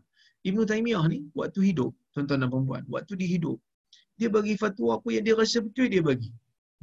[0.48, 3.58] Ibnu Taimiyah ni waktu hidup, tuan-tuan dan puan waktu dia hidup,
[4.18, 6.30] dia bagi fatwa apa yang dia rasa betul dia bagi.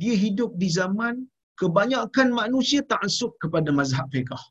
[0.02, 1.28] Dia hidup di zaman
[1.62, 4.44] kebanyakan manusia taksub kepada mazhab fiqh.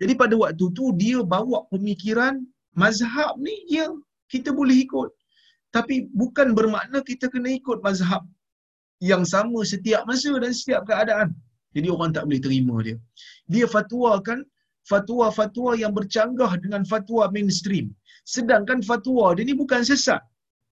[0.00, 2.42] Jadi pada waktu tu dia bawa pemikiran
[2.82, 4.00] mazhab ni yang
[4.32, 5.10] kita boleh ikut.
[5.76, 8.22] Tapi bukan bermakna kita kena ikut mazhab
[9.10, 11.30] yang sama setiap masa dan setiap keadaan.
[11.76, 12.96] Jadi orang tak boleh terima dia.
[13.52, 14.40] Dia fatwakan
[14.90, 17.86] fatwa-fatwa yang bercanggah dengan fatwa mainstream.
[18.34, 20.22] Sedangkan fatwa dia ni bukan sesat.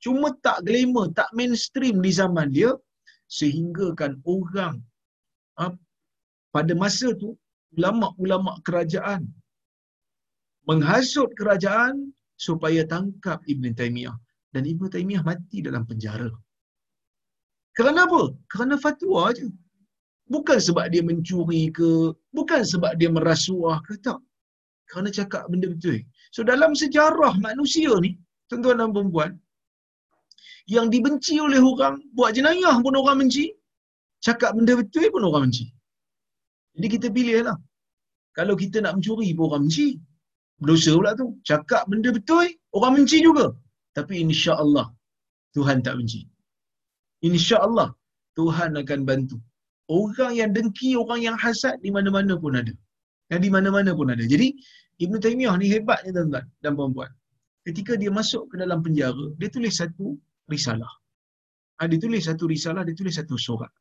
[0.03, 2.71] Cuma tak glamour, tak mainstream di zaman dia
[3.39, 4.75] sehingga kan orang
[5.59, 5.69] ha,
[6.55, 7.29] pada masa tu
[7.77, 9.21] ulama-ulama kerajaan
[10.69, 12.09] menghasut kerajaan
[12.45, 14.17] supaya tangkap Ibn Taymiyah
[14.53, 16.29] dan Ibn Taymiyah mati dalam penjara.
[17.77, 18.21] Kerana apa?
[18.51, 19.47] Kerana fatwa aja.
[20.33, 24.19] Bukan sebab dia mencuri ke, bukan sebab dia merasuah ke, tak.
[24.89, 26.01] Kerana cakap benda betul.
[26.35, 28.11] So dalam sejarah manusia ni,
[28.49, 29.31] tuan-tuan dan perempuan,
[30.69, 33.45] yang dibenci oleh orang, buat jenayah pun orang benci,
[34.21, 35.65] cakap benda betul pun orang benci.
[36.77, 37.57] Jadi kita pilihlah.
[38.37, 39.97] Kalau kita nak mencuri pun orang benci.
[40.61, 41.27] Berdosa pula tu.
[41.49, 42.45] Cakap benda betul,
[42.77, 43.45] orang benci juga.
[43.99, 44.87] Tapi insya Allah
[45.55, 46.23] Tuhan tak benci.
[47.29, 47.91] Insya Allah
[48.39, 49.37] Tuhan akan bantu.
[49.91, 52.73] Orang yang dengki, orang yang hasad di mana-mana pun ada.
[53.29, 54.23] Dan di mana-mana pun ada.
[54.33, 54.47] Jadi
[55.03, 57.11] Ibn Taymiyah ni hebatnya tuan-tuan dan puan-puan.
[57.67, 60.15] Ketika dia masuk ke dalam penjara, dia tulis satu
[60.47, 60.89] risalah.
[61.79, 63.71] Ha, dia tulis satu risalah, dia tulis satu surat.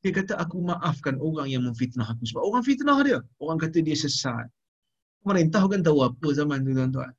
[0.00, 2.24] Dia kata, aku maafkan orang yang memfitnah aku.
[2.24, 3.18] Sebab orang fitnah dia.
[3.42, 4.48] Orang kata dia sesat.
[5.20, 7.12] Pemerintah bukan tahu apa zaman tu, tuan-tuan.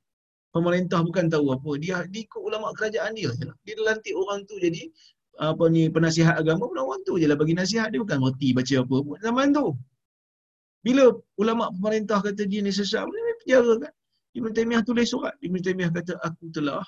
[0.52, 1.72] Pemerintah bukan tahu apa.
[1.80, 3.56] Dia, dia ikut ulama kerajaan dia lah.
[3.64, 4.84] Dia lantik orang tu jadi
[5.40, 7.40] apa ni penasihat agama pun orang tu je lah.
[7.40, 9.18] Bagi nasihat dia bukan reti baca apa pun.
[9.24, 9.80] Zaman tu.
[10.84, 11.04] Bila
[11.40, 13.94] ulama pemerintah kata dia ni sesat boleh penjara kan.
[14.36, 15.36] Ibn Taymiyah tulis surat.
[15.40, 16.84] Ibn Taymiyah kata aku telah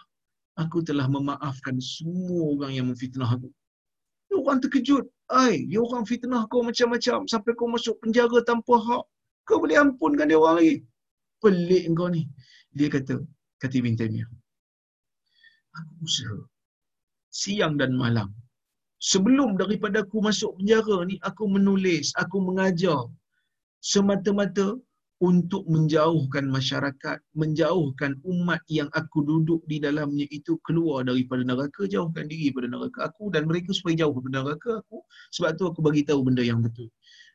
[0.60, 3.48] aku telah memaafkan semua orang yang memfitnah aku.
[4.28, 5.08] Dia orang terkejut.
[5.32, 7.32] Ai dia orang fitnah kau macam-macam.
[7.32, 9.04] Sampai kau masuk penjara tanpa hak.
[9.48, 10.76] Kau boleh ampunkan dia orang lagi.
[11.40, 12.28] Pelik kau ni.
[12.76, 13.24] Dia kata
[13.64, 14.30] kata Ibn Taymiyah.
[15.80, 16.40] Aku usaha.
[17.32, 18.30] Siang dan malam.
[19.12, 23.04] Sebelum daripada aku masuk penjara ni aku menulis aku mengajar
[23.84, 24.80] semata-mata
[25.20, 32.28] untuk menjauhkan masyarakat menjauhkan umat yang aku duduk di dalamnya itu keluar daripada neraka jauhkan
[32.32, 34.98] diri daripada neraka aku dan mereka supaya jauh daripada neraka aku.
[35.36, 36.88] Sebab tu aku bagi tahu benda yang betul.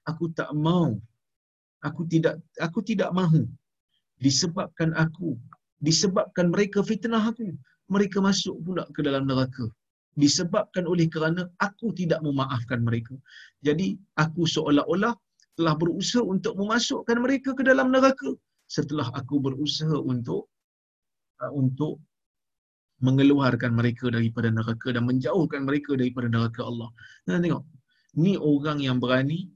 [0.08, 0.96] Aku tak mau
[1.84, 3.46] aku tidak aku tidak mahu
[4.18, 5.38] disebabkan aku
[5.78, 7.54] disebabkan mereka fitnah aku
[7.88, 9.64] mereka masuk pula ke dalam neraka
[10.18, 13.14] disebabkan oleh kerana aku tidak memaafkan mereka.
[13.62, 15.14] Jadi aku seolah-olah
[15.54, 18.34] telah berusaha untuk memasukkan mereka ke dalam neraka
[18.66, 20.50] setelah aku berusaha untuk
[21.42, 22.02] uh, untuk
[22.98, 26.90] mengeluarkan mereka daripada neraka dan menjauhkan mereka daripada neraka Allah.
[27.30, 27.62] Nah tengok.
[28.18, 29.46] Ni orang yang berani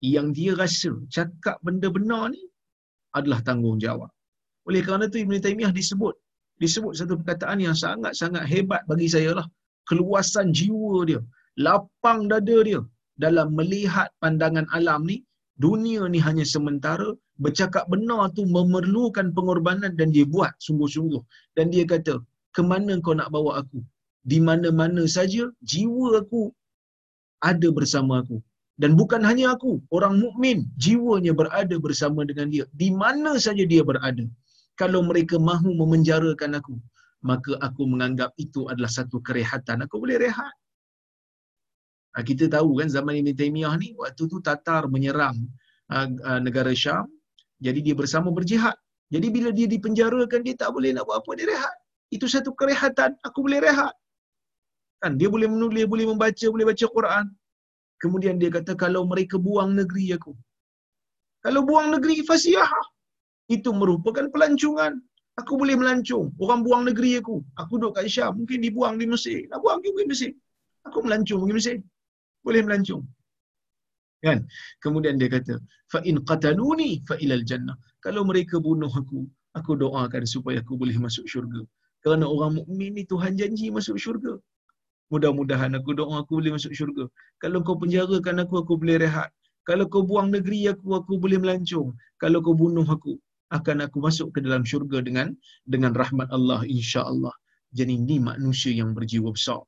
[0.00, 2.40] yang dia rasa cakap benda benar ni
[3.12, 4.08] adalah tanggungjawab.
[4.68, 6.14] Oleh kerana itu Ibn Taymiyah disebut
[6.62, 9.46] disebut satu perkataan yang sangat-sangat hebat bagi saya lah
[9.88, 11.20] keluasan jiwa dia,
[11.66, 12.80] lapang dada dia
[13.24, 15.16] dalam melihat pandangan alam ni,
[15.64, 17.08] dunia ni hanya sementara,
[17.44, 21.22] bercakap benar tu memerlukan pengorbanan dan dia buat sungguh-sungguh.
[21.56, 22.14] Dan dia kata,
[22.56, 23.80] ke mana kau nak bawa aku?
[24.30, 26.42] Di mana-mana saja jiwa aku
[27.50, 28.38] ada bersama aku.
[28.82, 32.64] Dan bukan hanya aku, orang mukmin jiwanya berada bersama dengan dia.
[32.80, 34.26] Di mana saja dia berada.
[34.76, 36.76] Kalau mereka mahu memenjarakan aku,
[37.24, 39.88] maka aku menganggap itu adalah satu kerehatan.
[39.88, 40.54] Aku boleh rehat.
[42.16, 45.36] Ha, kita tahu kan zaman Ibn Taymiyah ni, waktu tu Tatar menyerang
[45.92, 47.08] uh, uh, negara Syam,
[47.60, 48.76] jadi dia bersama berjihad.
[49.12, 51.74] Jadi bila dia dipenjarakan, dia tak boleh nak buat apa, dia rehat.
[52.08, 53.94] Itu satu kerehatan, aku boleh rehat.
[55.00, 55.20] Kan?
[55.20, 57.26] Dia boleh menulis, boleh membaca, boleh baca Quran.
[58.02, 60.32] Kemudian dia kata, kalau mereka buang negeri aku.
[61.44, 62.68] Kalau buang negeri, fasiyah.
[63.46, 64.98] Itu merupakan pelancongan
[65.36, 66.32] aku boleh melancung.
[66.40, 67.44] Orang buang negeri aku.
[67.60, 69.46] Aku duduk kat Syam, mungkin dibuang di Mesir.
[69.52, 70.32] Nak buang aku pergi Mesir.
[70.88, 71.76] Aku melancung pergi Mesir.
[72.42, 73.02] Boleh melancung.
[74.24, 74.48] Kan?
[74.82, 75.60] Kemudian dia kata,
[76.24, 77.76] qataluni fa ilal jannah.
[78.00, 81.62] Kalau mereka bunuh aku, aku doakan supaya aku boleh masuk syurga.
[82.02, 84.40] Kerana orang mukmin ni Tuhan janji masuk syurga.
[85.12, 87.06] Mudah-mudahan aku doa aku boleh masuk syurga.
[87.38, 89.30] Kalau kau penjarakan aku, aku boleh rehat.
[89.66, 91.94] Kalau kau buang negeri aku, aku boleh melancung.
[92.22, 93.18] Kalau kau bunuh aku,
[93.54, 95.30] akan aku masuk ke dalam syurga dengan
[95.66, 97.32] dengan rahmat Allah insya-Allah.
[97.70, 99.62] Jadi ini manusia yang berjiwa besar.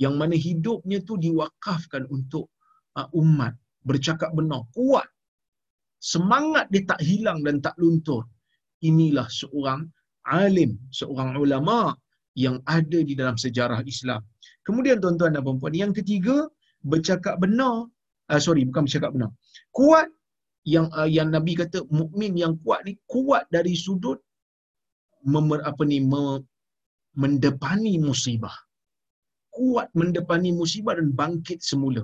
[0.00, 2.48] Yang mana hidupnya tu diwakafkan untuk
[2.96, 3.52] uh, umat
[3.84, 5.08] bercakap benar, kuat.
[6.00, 8.24] Semangat dia tak hilang dan tak luntur.
[8.80, 9.84] Inilah seorang
[10.24, 11.92] alim, seorang ulama
[12.32, 14.24] yang ada di dalam sejarah Islam.
[14.64, 16.48] Kemudian tuan-tuan dan puan-puan, yang ketiga
[16.80, 17.84] bercakap benar,
[18.32, 19.28] uh, sorry bukan bercakap benar.
[19.76, 20.08] Kuat
[20.74, 24.18] yang uh, yang Nabi kata mukmin yang kuat ni kuat dari sudut
[25.32, 26.22] memer, apa ni me,
[27.22, 28.56] mendepani musibah.
[29.56, 32.02] Kuat mendepani musibah dan bangkit semula.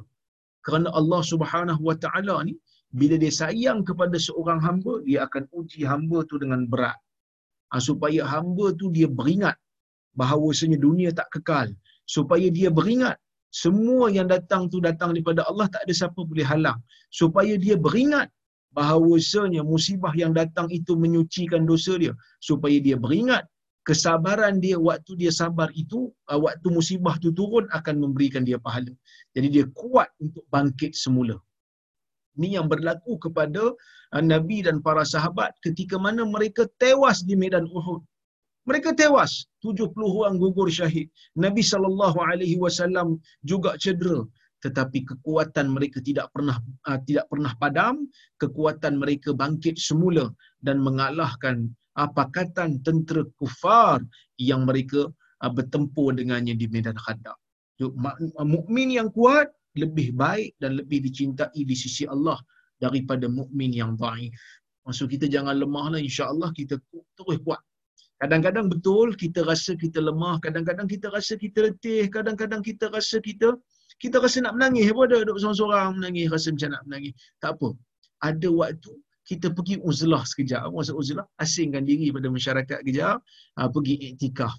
[0.67, 2.55] Kerana Allah Subhanahu Wa Taala ni
[2.99, 6.99] bila dia sayang kepada seorang hamba, dia akan uji hamba tu dengan berat.
[7.71, 9.57] Ha, supaya hamba tu dia beringat
[10.19, 11.69] bahawasanya dunia tak kekal.
[12.17, 13.17] Supaya dia beringat
[13.63, 16.79] semua yang datang tu datang daripada Allah tak ada siapa boleh halang.
[17.21, 18.29] Supaya dia beringat
[18.77, 22.15] bahawasanya musibah yang datang itu menyucikan dosa dia
[22.49, 23.45] supaya dia beringat
[23.89, 25.99] kesabaran dia waktu dia sabar itu
[26.31, 28.93] uh, waktu musibah itu turun akan memberikan dia pahala.
[29.35, 31.39] Jadi dia kuat untuk bangkit semula.
[32.37, 33.63] Ini yang berlaku kepada
[34.15, 38.03] uh, nabi dan para sahabat ketika mana mereka tewas di medan Uhud.
[38.67, 41.07] Mereka tewas 70 orang gugur syahid.
[41.39, 44.27] Nabi sallallahu alaihi wasallam juga cedera
[44.67, 46.59] tetapi kekuatan mereka tidak pernah
[46.91, 48.11] uh, tidak pernah padam
[48.43, 50.27] kekuatan mereka bangkit semula
[50.67, 54.03] dan mengalahkan uh, kata tentera kufar
[54.43, 55.07] yang mereka
[55.47, 57.39] uh, bertempur dengannya di medan khandaq
[58.43, 62.41] mukmin yang kuat lebih baik dan lebih dicintai di sisi Allah
[62.81, 64.33] daripada mukmin yang dhaif.
[64.89, 66.81] Maksud kita jangan lemahlah insya-Allah kita
[67.13, 67.61] terus kuat
[68.17, 73.53] Kadang-kadang betul kita rasa kita lemah, kadang-kadang kita rasa kita letih, kadang-kadang kita rasa kita
[73.97, 77.13] kita rasa nak menangis pun ada duduk seorang-seorang menangis, rasa macam nak menangis.
[77.41, 77.69] Tak apa.
[78.21, 78.91] Ada waktu
[79.27, 80.71] kita pergi uzlah sekejap.
[80.71, 81.27] Maksud uzlah?
[81.41, 83.19] Asingkan diri pada masyarakat kejap,
[83.59, 84.55] ha, pergi iktikaf.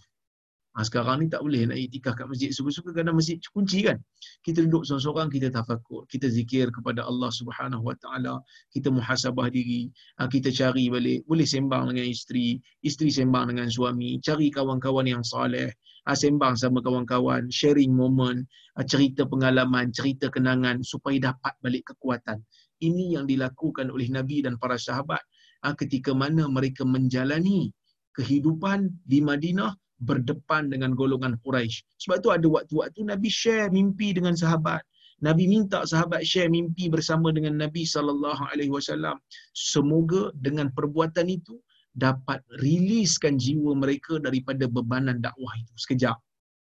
[0.78, 3.98] Ha, sekarang ni tak boleh nak iktikaf kat masjid suka-suka kerana masjid kunci kan.
[4.46, 8.38] Kita duduk seorang-seorang, kita tafakur, kita zikir kepada Allah Subhanahu Wa Taala,
[8.70, 9.90] kita muhasabah diri,
[10.22, 15.26] ha, kita cari balik, boleh sembang dengan isteri, isteri sembang dengan suami, cari kawan-kawan yang
[15.26, 15.74] soleh,
[16.06, 18.46] ha, sembang sama kawan-kawan, sharing moment,
[18.78, 22.38] ha, cerita pengalaman, cerita kenangan supaya dapat balik kekuatan.
[22.86, 25.26] Ini yang dilakukan oleh Nabi dan para sahabat
[25.66, 27.74] ha, ketika mana mereka menjalani
[28.14, 31.82] kehidupan di Madinah berdepan dengan golongan Quraisy.
[32.06, 34.86] Sebab tu ada waktu-waktu Nabi share mimpi dengan sahabat.
[35.18, 39.18] Nabi minta sahabat share mimpi bersama dengan Nabi sallallahu alaihi wasallam.
[39.58, 41.58] Semoga dengan perbuatan itu
[41.98, 46.14] dapat riliskan jiwa mereka daripada bebanan dakwah itu sekejap.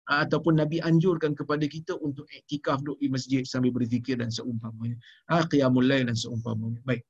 [0.03, 4.99] Ataupun Nabi anjurkan kepada kita untuk iktikaf duduk di masjid sambil berzikir dan seumpamanya.
[5.33, 6.77] Ha, qiyamul lail dan seumpamanya.
[6.85, 7.01] Baik.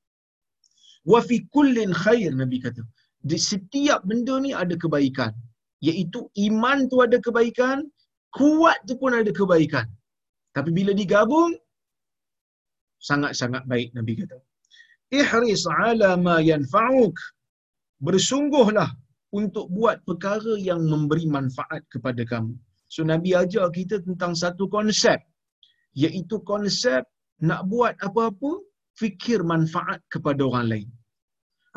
[1.04, 2.86] Wa fi kullin khair Nabi kata.
[3.20, 5.36] Di setiap benda ni ada kebaikan
[5.90, 7.78] iaitu iman tu ada kebaikan,
[8.38, 9.88] kuat tu pun ada kebaikan.
[10.56, 11.52] Tapi bila digabung,
[13.10, 14.38] sangat-sangat baik Nabi kata.
[15.20, 17.18] Ihris ala ma yanfa'uk.
[18.08, 18.90] Bersungguhlah
[19.40, 22.56] untuk buat perkara yang memberi manfaat kepada kamu.
[22.94, 25.20] So Nabi ajar kita tentang satu konsep.
[26.04, 27.04] Iaitu konsep
[27.50, 28.52] nak buat apa-apa,
[29.02, 30.90] fikir manfaat kepada orang lain.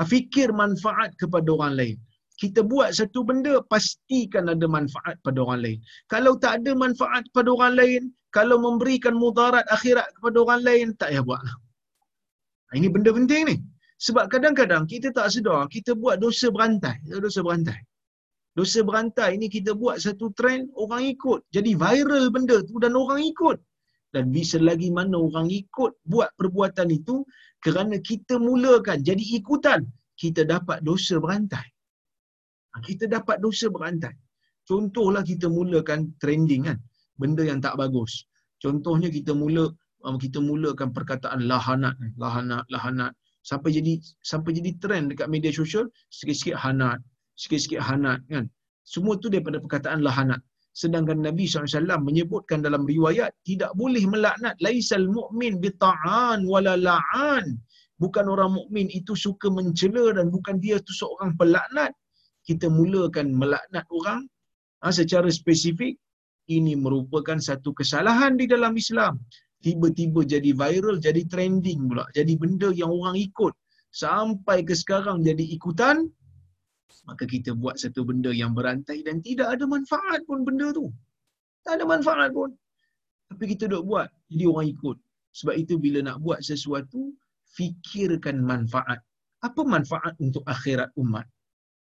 [0.01, 1.97] Ah, fikir manfaat kepada orang lain
[2.37, 5.79] kita buat satu benda pastikan ada manfaat pada orang lain.
[6.13, 8.03] Kalau tak ada manfaat pada orang lain,
[8.37, 11.57] kalau memberikan mudarat akhirat kepada orang lain, tak payah buatlah.
[12.77, 13.57] Ini benda penting ni.
[13.97, 17.01] Sebab kadang-kadang kita tak sedar, kita buat dosa berantai.
[17.09, 17.81] Dosa berantai.
[18.53, 21.41] Dosa berantai ini kita buat satu trend, orang ikut.
[21.57, 23.57] Jadi viral benda tu dan orang ikut.
[24.13, 27.25] Dan bisa lagi mana orang ikut buat perbuatan itu
[27.65, 29.85] kerana kita mulakan jadi ikutan,
[30.21, 31.65] kita dapat dosa berantai.
[32.85, 34.13] Kita dapat dosa berantai.
[34.67, 36.79] Contohlah kita mulakan trending kan,
[37.17, 38.27] benda yang tak bagus.
[38.59, 39.71] Contohnya kita mula
[40.03, 43.13] um, kita mulakan perkataan lahanat, lahanat, lahanat
[43.47, 46.99] sampai jadi sampai jadi trend dekat media sosial, sikit-sikit hanat,
[47.39, 48.51] sikit-sikit hanat kan.
[48.83, 50.43] Semua tu daripada perkataan lahanat.
[50.77, 57.57] Sedangkan Nabi SAW menyebutkan dalam riwayat tidak boleh melaknat laisal mu'min bita'an wala la'an.
[57.97, 61.97] Bukan orang mukmin itu suka mencela dan bukan dia tu seorang pelaknat
[62.47, 64.23] kita mulakan melaknat orang
[64.81, 65.99] ha, secara spesifik
[66.47, 69.19] ini merupakan satu kesalahan di dalam Islam.
[69.59, 72.07] Tiba-tiba jadi viral jadi trending pula.
[72.15, 73.51] Jadi benda yang orang ikut
[73.91, 76.07] sampai ke sekarang jadi ikutan
[77.07, 80.91] maka kita buat satu benda yang berantai dan tidak ada manfaat pun benda tu.
[81.67, 82.51] Tak ada manfaat pun.
[83.31, 84.97] Tapi kita duk buat jadi orang ikut.
[85.35, 87.15] Sebab itu bila nak buat sesuatu
[87.55, 89.03] fikirkan manfaat.
[89.43, 91.27] Apa manfaat untuk akhirat umat?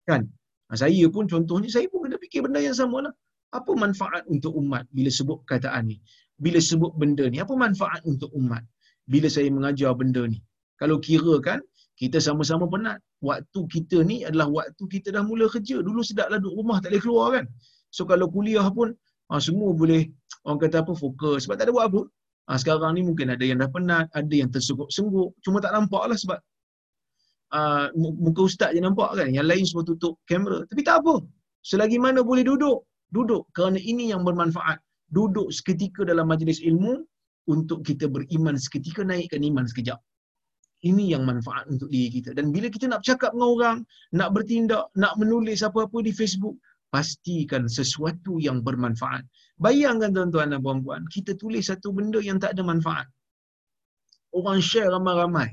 [0.04, 0.28] Kan
[0.74, 3.14] saya pun contohnya, saya pun kena fikir benda yang sama lah.
[3.54, 6.02] Apa manfaat untuk umat bila sebut kataan ni?
[6.42, 8.66] Bila sebut benda ni, apa manfaat untuk umat?
[9.06, 10.42] Bila saya mengajar benda ni?
[10.82, 11.62] Kalau kira kan,
[11.96, 12.98] kita sama-sama penat.
[13.22, 15.80] Waktu kita ni adalah waktu kita dah mula kerja.
[15.80, 17.44] Dulu sedaplah duduk rumah, tak boleh keluar kan?
[17.94, 18.92] So kalau kuliah pun,
[19.32, 20.10] ha, semua boleh,
[20.44, 21.48] orang kata apa, fokus.
[21.48, 22.00] Sebab tak ada buat apa.
[22.52, 25.32] Ha, sekarang ni mungkin ada yang dah penat, ada yang tersengguk-sengguk.
[25.40, 26.38] Cuma tak nampak lah sebab
[27.52, 30.64] uh, muka ustaz je nampak kan yang lain semua tutup kamera.
[30.66, 31.22] Tapi tak apa.
[31.62, 33.46] Selagi mana boleh duduk duduk.
[33.54, 34.80] Kerana ini yang bermanfaat.
[35.06, 37.06] Duduk seketika dalam majlis ilmu
[37.46, 39.98] untuk kita beriman seketika naikkan iman sekejap.
[40.82, 42.34] Ini yang manfaat untuk diri kita.
[42.34, 43.76] Dan bila kita nak bercakap dengan orang
[44.12, 46.58] nak bertindak nak menulis apa-apa di Facebook
[46.90, 49.22] pastikan sesuatu yang bermanfaat.
[49.62, 53.06] Bayangkan tuan-tuan dan puan-puan kita tulis satu benda yang tak ada manfaat.
[54.36, 55.48] Orang share ramai-ramai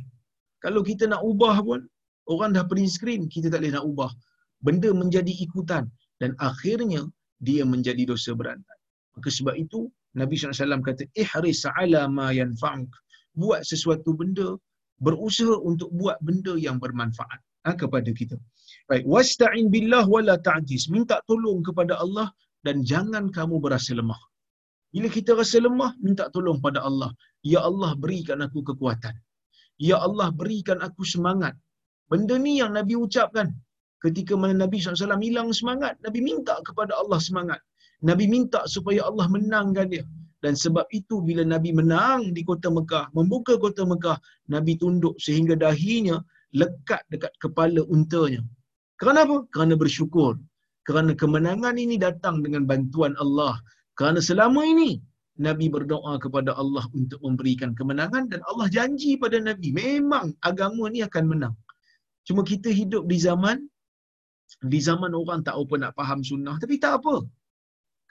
[0.64, 1.82] kalau kita nak ubah pun,
[2.32, 4.12] orang dah print screen, kita tak boleh nak ubah.
[4.64, 5.86] Benda menjadi ikutan.
[6.22, 7.04] Dan akhirnya,
[7.44, 8.80] dia menjadi dosa berantai.
[9.16, 9.80] Maka sebab itu,
[10.16, 12.92] Nabi SAW kata, Ihris ala ma yanfa'uk.
[13.36, 14.56] Buat sesuatu benda,
[15.04, 18.38] berusaha untuk buat benda yang bermanfaat ha, kepada kita.
[18.88, 20.88] Baik, wasta'in billah wala ta'jiz.
[20.96, 22.28] Minta tolong kepada Allah
[22.64, 24.22] dan jangan kamu berasa lemah.
[24.94, 27.12] Bila kita rasa lemah, minta tolong pada Allah.
[27.42, 29.16] Ya Allah, berikan aku kekuatan.
[29.78, 31.54] Ya Allah berikan aku semangat.
[32.12, 33.50] Benda ni yang Nabi ucapkan.
[34.04, 37.60] Ketika mana Nabi SAW hilang semangat, Nabi minta kepada Allah semangat.
[38.04, 40.04] Nabi minta supaya Allah menangkan dia.
[40.44, 44.20] Dan sebab itu bila Nabi menang di kota Mekah, membuka kota Mekah,
[44.52, 46.20] Nabi tunduk sehingga dahinya
[46.52, 48.44] lekat dekat kepala untanya.
[49.00, 49.38] Kerana apa?
[49.54, 50.36] Kerana bersyukur.
[50.84, 53.56] kerana kemenangan ini datang dengan bantuan Allah.
[53.96, 55.00] Kerana selama ini
[55.42, 61.02] Nabi berdoa kepada Allah untuk memberikan kemenangan dan Allah janji pada Nabi memang agama ni
[61.02, 61.56] akan menang.
[62.28, 63.58] Cuma kita hidup di zaman
[64.62, 67.26] di zaman orang tak apa nak faham sunnah tapi tak apa.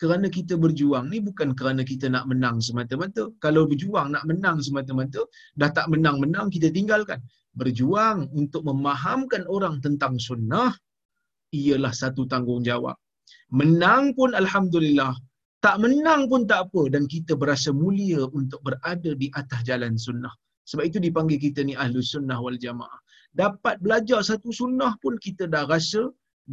[0.03, 3.31] Kerana kita berjuang ni bukan kerana kita nak menang semata-mata.
[3.39, 5.23] Kalau berjuang nak menang semata-mata,
[5.55, 7.23] dah tak menang-menang kita tinggalkan.
[7.55, 10.75] Berjuang untuk memahamkan orang tentang sunnah
[11.55, 12.99] ialah satu tanggungjawab.
[13.55, 15.15] Menang pun alhamdulillah,
[15.65, 20.35] tak menang pun tak apa dan kita berasa mulia untuk berada di atas jalan sunnah.
[20.71, 23.01] Sebab itu dipanggil kita ni ahlu sunnah wal jamaah.
[23.43, 26.03] Dapat belajar satu sunnah pun kita dah rasa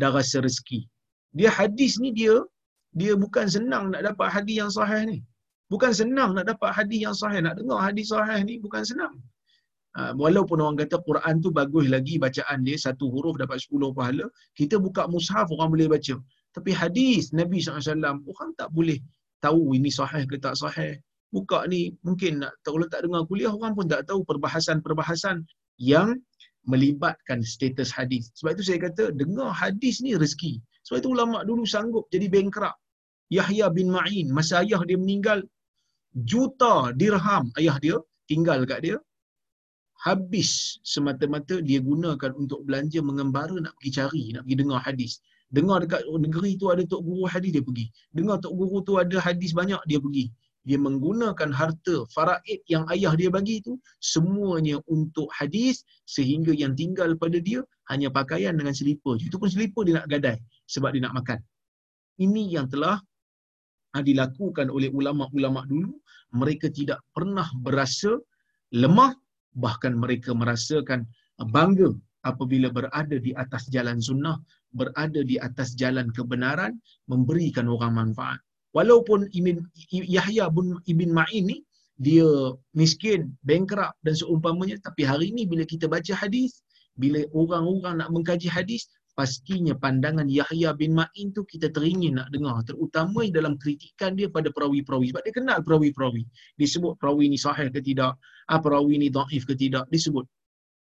[0.01, 0.81] dah rasa rezeki.
[1.37, 2.35] Dia hadis ni dia
[3.01, 5.17] dia bukan senang nak dapat hadis yang sahih ni.
[5.73, 7.41] Bukan senang nak dapat hadis yang sahih.
[7.45, 9.13] Nak dengar hadis sahih ni bukan senang.
[9.97, 14.25] Ha, walaupun orang kata Quran tu bagus lagi bacaan dia, satu huruf dapat sepuluh pahala,
[14.59, 16.15] kita buka mushaf orang boleh baca.
[16.55, 18.97] Tapi hadis Nabi SAW, orang tak boleh
[19.39, 20.97] tahu ini sahih ke tak sahih.
[21.29, 25.45] Buka ni mungkin nak, kalau tak dengar kuliah, orang pun tak tahu perbahasan-perbahasan
[25.77, 26.17] yang
[26.65, 28.33] melibatkan status hadis.
[28.41, 30.57] Sebab itu saya kata, dengar hadis ni rezeki.
[30.89, 32.77] Sebab itu ulama dulu sanggup jadi bankrupt.
[33.29, 35.45] Yahya bin Ma'in, masa ayah dia meninggal,
[36.25, 37.95] juta dirham ayah dia
[38.25, 38.97] tinggal kat dia.
[40.01, 45.21] Habis semata-mata dia gunakan untuk belanja mengembara nak pergi cari, nak pergi dengar hadis.
[45.49, 47.89] Dengar dekat negeri tu ada tok guru hadis, dia pergi.
[48.13, 50.29] Dengar tok guru tu ada hadis banyak, dia pergi.
[50.67, 57.15] Dia menggunakan harta faraid yang ayah dia bagi tu semuanya untuk hadis sehingga yang tinggal
[57.17, 59.17] pada dia hanya pakaian dengan selipar.
[59.17, 60.37] Itu pun selipar dia nak gadai
[60.69, 61.39] sebab dia nak makan.
[62.19, 62.99] Ini yang telah
[63.95, 65.95] ah, dilakukan oleh ulama-ulama dulu.
[66.35, 68.13] Mereka tidak pernah berasa
[68.75, 69.15] lemah
[69.57, 71.09] bahkan mereka merasakan
[71.49, 71.89] bangga
[72.27, 74.37] apabila berada di atas jalan sunnah,
[74.73, 76.77] berada di atas jalan kebenaran,
[77.09, 78.39] memberikan orang manfaat.
[78.77, 81.57] Walaupun Ibn Yahya bin Ibn Ma'in ni
[81.99, 82.25] dia
[82.77, 86.63] miskin, bankrupt dan seumpamanya, tapi hari ini bila kita baca hadis,
[86.95, 88.87] bila orang-orang nak mengkaji hadis,
[89.19, 92.63] pastinya pandangan Yahya bin Ma'in tu kita teringin nak dengar.
[92.63, 95.11] Terutama dalam kritikan dia pada perawi-perawi.
[95.11, 96.23] Sebab dia kenal perawi-perawi.
[96.55, 98.15] Disebut perawi ni sahih ke tidak?
[98.47, 99.91] Apa perawi ni dhaif ke tidak?
[99.91, 100.23] Disebut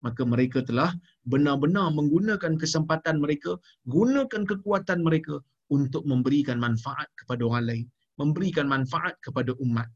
[0.04, 0.94] maka mereka telah
[1.26, 7.86] benar-benar menggunakan kesempatan mereka gunakan kekuatan mereka untuk memberikan manfaat kepada orang lain
[8.18, 9.86] memberikan manfaat kepada umat.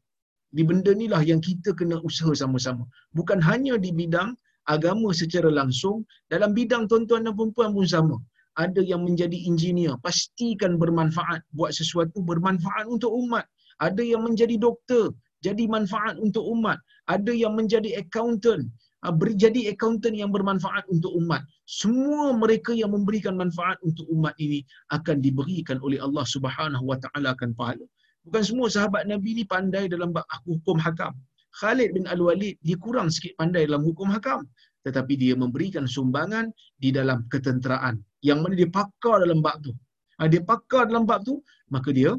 [0.55, 2.87] Di benda inilah yang kita kena usaha sama-sama.
[3.11, 4.33] Bukan hanya di bidang
[4.71, 8.17] agama secara langsung dalam bidang tuan-tuan dan puan pun sama.
[8.55, 13.45] Ada yang menjadi engineer pastikan bermanfaat buat sesuatu bermanfaat untuk umat.
[13.81, 16.77] Ada yang menjadi doktor jadi manfaat untuk umat.
[17.09, 18.69] Ada yang menjadi accountant
[19.03, 24.63] ah, berjadi accountant yang bermanfaat untuk umat semua mereka yang memberikan manfaat untuk umat ini
[24.95, 27.85] akan diberikan oleh Allah Subhanahu wa taala akan pahala
[28.23, 30.15] bukan semua sahabat nabi ni pandai dalam
[30.47, 31.13] hukum hakam
[31.53, 34.47] Khalid bin Al-Walid dia kurang sikit pandai dalam hukum hakam
[34.83, 36.51] tetapi dia memberikan sumbangan
[36.83, 37.95] di dalam ketenteraan
[38.27, 39.71] yang mana dia pakar dalam bab tu.
[40.19, 41.35] Ha, dia pakar dalam bab tu,
[41.71, 42.11] maka dia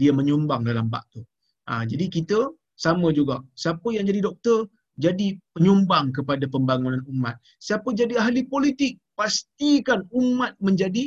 [0.00, 1.20] dia menyumbang dalam bab tu.
[1.68, 2.38] Ha, jadi kita
[2.76, 3.40] sama juga.
[3.56, 4.68] Siapa yang jadi doktor,
[5.04, 7.34] jadi penyumbang kepada pembangunan umat.
[7.66, 11.04] Siapa jadi ahli politik, pastikan umat menjadi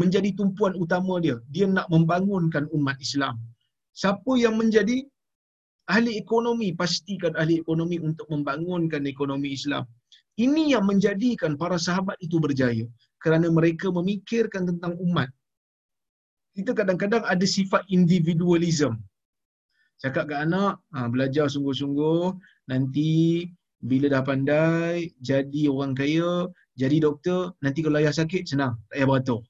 [0.00, 1.36] menjadi tumpuan utama dia.
[1.54, 3.40] Dia nak membangunkan umat Islam.
[3.96, 4.96] Siapa yang menjadi
[5.94, 9.88] ahli ekonomi, pastikan ahli ekonomi untuk membangunkan ekonomi Islam.
[10.36, 12.84] Ini yang menjadikan para sahabat itu berjaya
[13.24, 15.32] kerana mereka memikirkan tentang umat.
[16.52, 19.00] Kita kadang-kadang ada sifat individualism.
[19.96, 22.36] Cakap ke anak, ha, belajar sungguh-sungguh,
[22.68, 23.44] nanti
[23.80, 29.08] bila dah pandai, jadi orang kaya, jadi doktor, nanti kalau ayah sakit, senang, tak payah
[29.08, 29.40] beratur.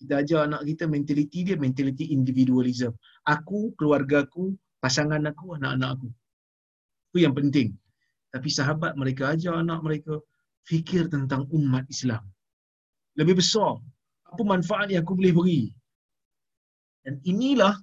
[0.00, 2.96] Kita ajar anak kita mentaliti dia, mentaliti individualism.
[3.28, 6.08] Aku, keluarga aku, pasangan aku, anak-anak aku.
[7.12, 7.76] Itu yang penting.
[8.32, 10.16] Tapi sahabat mereka ajar anak mereka
[10.64, 12.24] fikir tentang umat Islam
[13.18, 13.76] lebih besar.
[14.30, 15.62] Apa manfaat yang aku boleh beri?
[17.02, 17.74] Dan inilah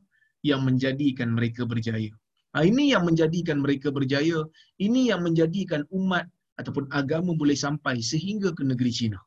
[0.44, 2.12] yang menjadikan mereka berjaya.
[2.54, 4.40] Ha, ini yang menjadikan mereka berjaya.
[4.82, 6.26] Ini yang menjadikan umat
[6.58, 9.20] ataupun agama boleh sampai sehingga ke negeri China.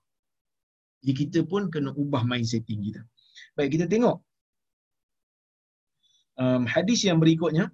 [1.00, 3.02] Jadi kita pun kena ubah mindsetting kita.
[3.56, 4.16] Baik, kita tengok.
[6.40, 7.68] Um, hadis yang berikutnya.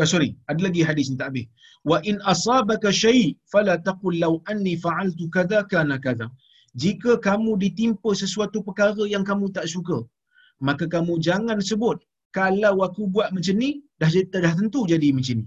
[0.00, 1.46] Uh, sorry, ada lagi hadis ni tak habis.
[1.84, 6.28] Wa in asabaka syai fala taqul law anni fa'altu kadza kana kadza.
[6.74, 9.98] Jika kamu ditimpa sesuatu perkara yang kamu tak suka,
[10.62, 11.98] maka kamu jangan sebut
[12.38, 15.46] kalau aku buat macam ni dah dah tentu jadi macam ni.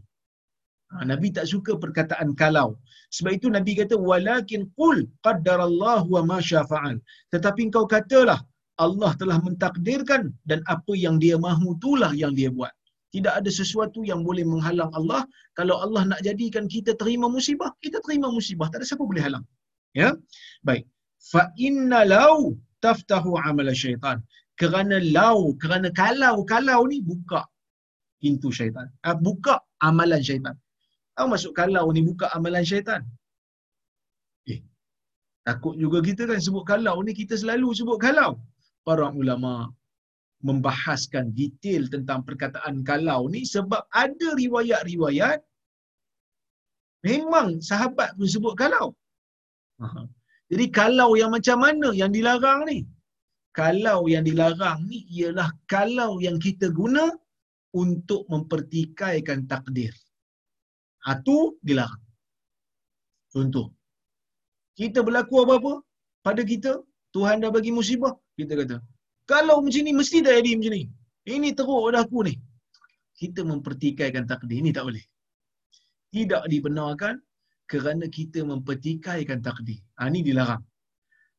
[0.93, 2.77] Ha, Nabi tak suka perkataan kalau.
[3.15, 7.01] Sebab itu Nabi kata walakin qul qaddarallahu wa ma syafa'al.
[7.33, 8.39] Tetapi engkau katalah
[8.85, 12.73] Allah telah mentakdirkan dan apa yang dia mahu itulah yang dia buat.
[13.13, 15.21] Tidak ada sesuatu yang boleh menghalang Allah.
[15.57, 18.67] Kalau Allah nak jadikan kita terima musibah, kita terima musibah.
[18.73, 19.45] Tak ada siapa boleh halang.
[19.93, 20.17] Ya?
[20.65, 20.89] Baik.
[21.31, 22.37] Fa inna law
[22.85, 24.17] taftahu amal syaitan.
[24.61, 27.41] Kerana law, kerana kalau, kalau ni buka
[28.21, 28.87] pintu syaitan.
[29.07, 29.55] Uh, buka
[29.89, 30.55] amalan syaitan.
[31.15, 33.01] Tahu masuk kalau ni buka amalan syaitan?
[34.51, 34.59] Eh,
[35.47, 38.31] takut juga kita kan sebut kalau ni kita selalu sebut kalau.
[38.87, 39.53] Para ulama
[40.47, 45.39] membahaskan detail tentang perkataan kalau ni sebab ada riwayat-riwayat
[47.07, 48.87] memang sahabat pun sebut kalau.
[50.53, 52.85] Jadi kalau yang macam mana yang dilarang ni?
[53.59, 57.09] Kalau yang dilarang ni ialah kalau yang kita guna
[57.73, 59.93] untuk mempertikaikan takdir.
[61.13, 62.05] Itu dilarang.
[63.33, 63.73] Contoh.
[64.77, 65.73] Kita berlaku apa-apa
[66.21, 66.71] pada kita,
[67.17, 68.77] Tuhan dah bagi musibah, kita kata,
[69.31, 70.83] kalau macam ni, mesti tak jadi macam ni.
[71.33, 72.35] Ini teruk dah aku ni.
[73.19, 74.57] Kita mempertikaikan takdir.
[74.61, 75.05] Ini tak boleh.
[76.13, 77.15] Tidak dibenarkan
[77.73, 79.81] kerana kita mempertikaikan takdir.
[79.97, 80.61] Ha, ini dilarang.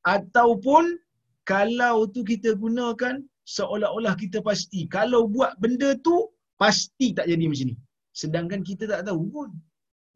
[0.02, 0.98] Ataupun,
[1.46, 4.90] kalau tu kita gunakan seolah-olah kita pasti.
[4.90, 6.16] Kalau buat benda tu,
[6.58, 7.76] pasti tak jadi macam ni.
[8.10, 9.48] Sedangkan kita tak tahu pun.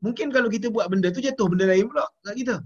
[0.03, 2.57] Mungkin kalau kita buat benda tu, jatuh benda lain pula kat kita.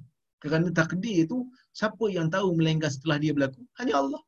[0.40, 1.38] Kerana takdir tu,
[1.76, 3.61] siapa yang tahu melainkan setelah dia berlaku?
[3.76, 4.22] Hanya Allah.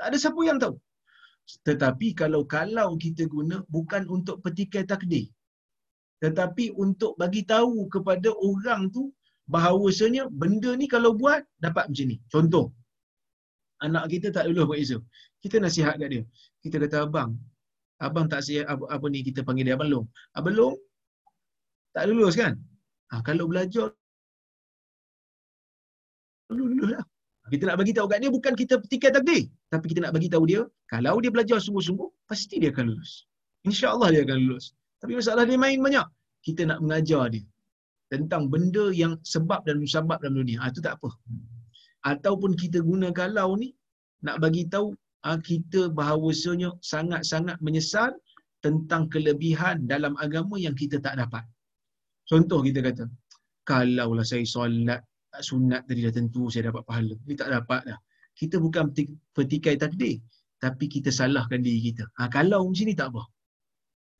[0.00, 0.74] Tak ada siapa yang tahu.
[1.68, 5.28] Tetapi kalau kalau kita guna bukan untuk petikai takdir.
[6.24, 9.02] Tetapi untuk bagi tahu kepada orang tu
[9.54, 12.16] bahawasanya benda ni kalau buat dapat macam ni.
[12.32, 12.66] Contoh,
[13.86, 15.02] anak kita tak lulus buat exam.
[15.42, 16.22] Kita nasihat kat dia.
[16.62, 17.30] Kita kata abang,
[18.06, 20.06] abang tak siap apa, apa ni kita panggil dia abang long.
[20.38, 20.76] Abang long
[21.96, 22.54] tak lulus kan?
[23.10, 23.88] Ha, kalau belajar
[26.52, 27.04] lulus lah.
[27.50, 29.42] Kita nak bagi tahu kat dia bukan kita petikai takdir,
[29.72, 33.26] tapi kita nak bagi tahu dia kalau dia belajar sungguh-sungguh pasti dia akan lulus.
[33.66, 34.70] Insya-Allah dia akan lulus.
[35.00, 36.06] Tapi masalah dia main banyak.
[36.46, 37.44] Kita nak mengajar dia
[38.10, 40.58] tentang benda yang sebab dan musabab dalam dunia.
[40.62, 41.10] Ah itu tak apa.
[42.12, 43.70] Ataupun kita guna kalau ni
[44.26, 44.92] nak bagi tahu
[45.28, 48.10] ah, kita bahawasanya sangat-sangat menyesal
[48.64, 51.44] tentang kelebihan dalam agama yang kita tak dapat.
[52.28, 53.04] Contoh kita kata,
[53.64, 55.00] kalaulah saya solat
[55.38, 57.14] sunat tadi dah tentu saya dapat pahala.
[57.26, 57.98] Ini tak dapat dah.
[58.34, 58.90] Kita bukan
[59.36, 60.18] petikai takdir.
[60.60, 62.04] Tapi kita salahkan diri kita.
[62.20, 63.22] Ha, kalau macam ni tak apa.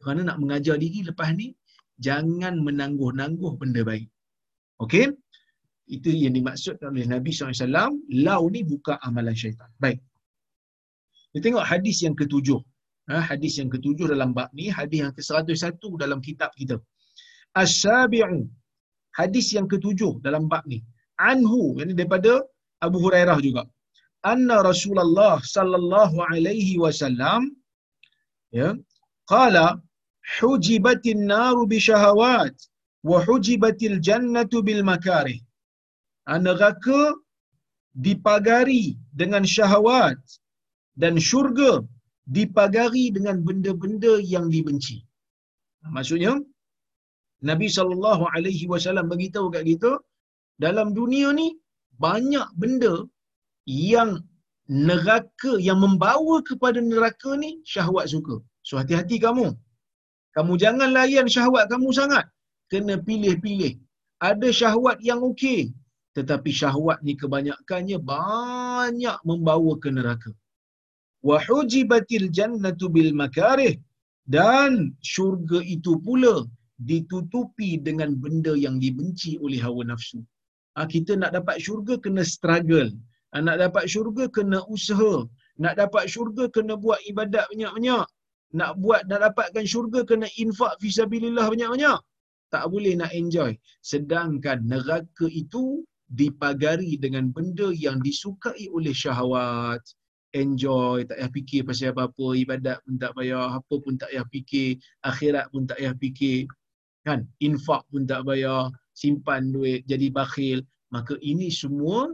[0.02, 1.48] Kerana nak mengajar diri lepas ni,
[2.06, 4.06] jangan menangguh-nangguh benda baik.
[4.84, 5.06] Okey?
[5.96, 7.92] Itu yang dimaksud oleh Nabi SAW.
[8.26, 9.70] Lau ni buka amalan syaitan.
[9.84, 9.98] Baik.
[11.30, 12.60] Kita tengok hadis yang ketujuh.
[13.10, 14.66] Ha, hadis yang ketujuh dalam bab ni.
[14.78, 16.76] Hadis yang ke-101 dalam kitab kita.
[17.62, 18.40] As-sabi'u.
[19.18, 20.80] Hadis yang ketujuh dalam bab ni
[21.28, 22.32] anhu ini daripada
[22.86, 23.62] Abu Hurairah juga
[24.32, 27.40] anna Rasulullah sallallahu alaihi wasallam
[28.58, 28.68] ya
[29.32, 29.66] qala
[31.86, 32.54] syahawat
[33.10, 35.40] wa hujibatil jannatu bil makarih
[36.46, 37.00] neraka
[38.06, 38.84] dipagari
[39.20, 40.20] dengan syahwat
[41.02, 41.72] dan syurga
[42.36, 44.98] dipagari dengan benda-benda yang dibenci
[45.96, 46.32] maksudnya
[47.50, 49.92] Nabi sallallahu alaihi wasallam bagi tahu kat kita
[50.64, 51.48] dalam dunia ni
[52.04, 52.94] banyak benda
[53.66, 54.10] yang
[54.88, 58.36] neraka yang membawa kepada neraka ni syahwat suka.
[58.68, 59.46] So hati-hati kamu.
[60.36, 62.24] Kamu jangan layan syahwat kamu sangat.
[62.70, 63.72] Kena pilih-pilih.
[64.30, 65.60] Ada syahwat yang okey,
[66.16, 70.30] tetapi syahwat ni kebanyakannya banyak membawa ke neraka.
[72.36, 73.74] Jannatu bil makarih
[74.36, 76.34] dan syurga itu pula
[76.88, 80.20] ditutupi dengan benda yang dibenci oleh hawa nafsu.
[80.76, 82.90] Ha, kita nak dapat syurga kena struggle.
[83.32, 85.14] Ha, nak dapat syurga kena usaha.
[85.60, 88.06] Nak dapat syurga kena buat ibadat banyak-banyak.
[88.50, 92.00] Nak buat nak dapatkan syurga kena infak fisabilillah banyak-banyak.
[92.50, 93.54] Tak boleh nak enjoy.
[93.78, 99.78] Sedangkan neraka itu dipagari dengan benda yang disukai oleh syahwat.
[100.30, 102.26] Enjoy, tak payah fikir pasal apa-apa.
[102.38, 104.78] Ibadat pun tak payah, apa pun tak payah fikir.
[105.02, 106.46] Akhirat pun tak payah fikir.
[107.06, 107.26] Kan?
[107.42, 108.70] Infak pun tak payah
[109.00, 110.60] simpan duit, jadi bakhil,
[110.92, 112.12] maka ini semua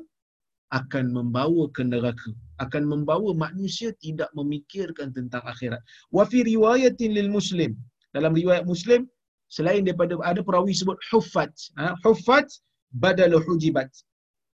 [0.70, 2.30] akan membawa ke neraka.
[2.65, 5.81] Akan membawa manusia tidak memikirkan tentang akhirat.
[6.17, 7.77] Wa fi riwayatin lil muslim.
[8.17, 9.05] Dalam riwayat muslim,
[9.53, 11.53] selain daripada ada perawi sebut huffat.
[11.77, 11.93] Ha?
[12.05, 12.49] Huffat
[12.97, 13.93] badal hujibat.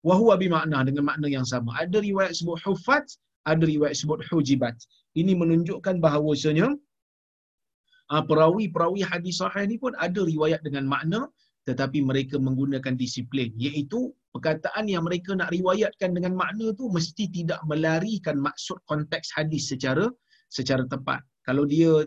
[0.06, 1.74] Wa huwa bimakna dengan makna yang sama.
[1.82, 3.06] Ada riwayat sebut huffat,
[3.50, 4.78] ada riwayat sebut hujibat.
[5.18, 6.70] Ini menunjukkan bahawasanya
[8.12, 11.20] uh, perawi-perawi hadis sahih ni pun ada riwayat dengan makna
[11.68, 17.58] tetapi mereka menggunakan disiplin iaitu perkataan yang mereka nak riwayatkan dengan makna tu mesti tidak
[17.66, 20.06] melarikan maksud konteks hadis secara
[20.56, 21.20] secara tepat.
[21.42, 22.06] Kalau dia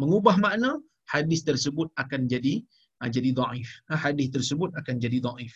[0.00, 0.80] mengubah makna,
[1.14, 2.64] hadis tersebut akan jadi
[3.04, 3.68] uh, jadi dhaif.
[3.92, 5.52] Uh, hadis tersebut akan jadi dhaif.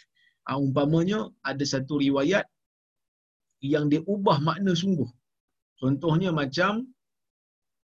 [0.48, 2.44] Uh, umpamanya ada satu riwayat
[3.64, 5.08] yang dia ubah makna sungguh.
[5.80, 6.84] Contohnya macam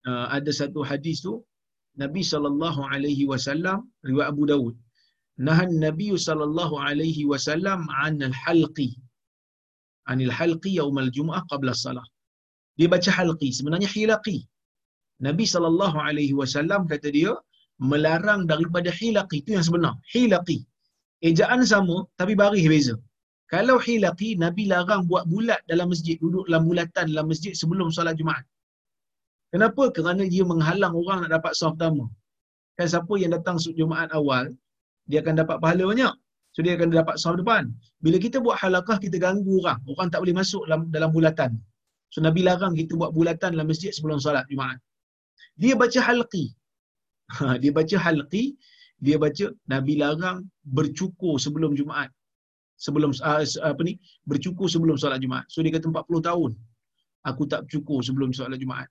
[0.10, 1.42] uh, ada satu hadis tu
[1.96, 4.76] Nabi sallallahu alaihi wasallam riwayat Abu Dawud.
[5.48, 8.90] Nahan Nabi sallallahu alaihi wasallam an al-halqi.
[10.12, 12.06] Anil halqi yaum al-jum'ah qabla salah.
[12.78, 14.38] Dia baca halqi sebenarnya hilaqi.
[15.28, 17.34] Nabi sallallahu alaihi wasallam kata dia
[17.92, 19.94] melarang daripada hilaqi itu yang sebenar.
[20.14, 20.58] Hilaqi.
[21.30, 22.96] Ejaan sama tapi baris beza.
[23.54, 28.16] Kalau hilaqi Nabi larang buat bulat dalam masjid, duduk dalam bulatan dalam masjid sebelum solat
[28.20, 28.46] Jumaat.
[29.54, 29.84] Kenapa?
[29.96, 32.06] Kerana dia menghalang orang nak dapat saf pertama.
[32.78, 34.52] Kan siapa yang datang Jumaat awal,
[35.10, 36.14] dia akan dapat pahala banyak.
[36.56, 37.64] So dia akan dapat saf depan.
[38.00, 39.80] Bila kita buat halakah, kita ganggu orang.
[39.92, 41.52] Orang tak boleh masuk dalam, dalam bulatan.
[42.14, 44.80] So Nabi larang kita buat bulatan dalam masjid sebelum solat Jumaat.
[45.60, 46.46] Dia baca halqi.
[47.36, 48.44] Ha, dia baca halqi,
[49.06, 50.48] dia baca Nabi larang
[50.78, 52.10] bercukur sebelum Jumaat.
[52.86, 54.00] Sebelum uh, apa ni?
[54.24, 55.46] Bercukur sebelum solat Jumaat.
[55.52, 56.52] So dia kata 40 tahun
[57.30, 58.90] aku tak bercukur sebelum solat Jumaat.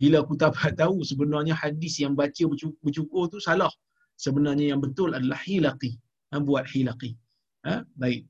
[0.00, 2.42] Bila aku dapat tahu sebenarnya hadis yang baca
[2.84, 3.70] bercukur tu salah.
[4.14, 5.98] Sebenarnya yang betul adalah hilaqi.
[6.30, 7.14] Ha, buat hilaqi.
[7.66, 7.82] Ha?
[7.98, 8.26] Baik.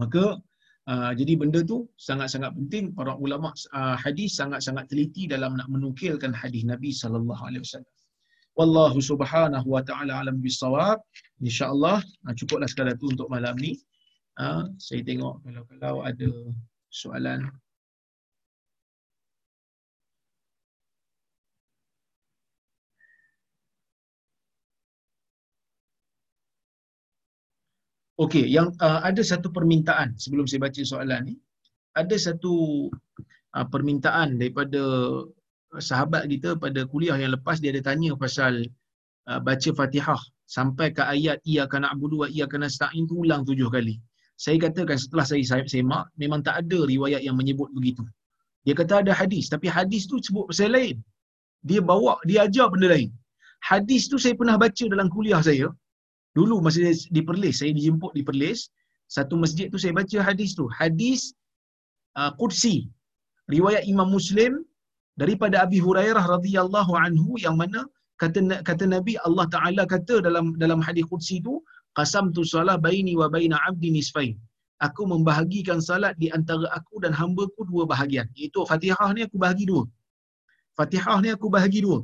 [0.00, 0.40] Maka
[0.88, 6.32] uh, jadi benda tu sangat-sangat penting para ulama uh, hadis sangat-sangat teliti dalam nak menukilkan
[6.32, 7.94] hadis Nabi sallallahu alaihi wasallam.
[8.58, 11.00] Wallahu subhanahu wa ta'ala alam bisawab.
[11.44, 13.76] InsyaAllah uh, cukuplah sekadar tu untuk malam ni.
[14.40, 16.30] Uh, saya tengok kalau-kalau ada
[16.88, 17.44] soalan
[28.20, 31.34] Okey, yang uh, ada satu permintaan sebelum saya baca soalan ni.
[31.96, 32.52] Ada satu
[33.56, 34.82] uh, permintaan daripada
[35.80, 38.68] sahabat kita pada kuliah yang lepas dia ada tanya pasal
[39.24, 43.96] uh, baca Fatihah sampai ke ayat iyyaka na'budu wa iyyaka nasta'in tu ulang tujuh kali.
[44.36, 48.04] Saya katakan setelah saya semak memang tak ada riwayat yang menyebut begitu.
[48.68, 51.00] Dia kata ada hadis tapi hadis tu sebut pasal lain.
[51.64, 53.08] Dia bawa dia ajar benda lain.
[53.64, 55.72] Hadis tu saya pernah baca dalam kuliah saya
[56.38, 58.70] Dulu masa di Perlis, saya dijemput di Perlis,
[59.16, 60.64] satu masjid tu saya baca hadis tu.
[60.80, 61.20] Hadis
[62.20, 62.76] uh, Qudsi.
[63.54, 64.52] Riwayat Imam Muslim
[65.22, 67.82] daripada Abi Hurairah radhiyallahu anhu yang mana
[68.22, 71.54] kata kata Nabi Allah Taala kata dalam dalam hadis Qudsi tu,
[71.98, 74.36] qasamtu salat baini wa baina 'abdi nisfain.
[74.86, 78.26] Aku membahagikan salat di antara aku dan hamba-ku dua bahagian.
[78.38, 79.82] Iaitu Fatihah ni aku bahagi dua.
[80.78, 82.00] Fatihah ni aku bahagi dua.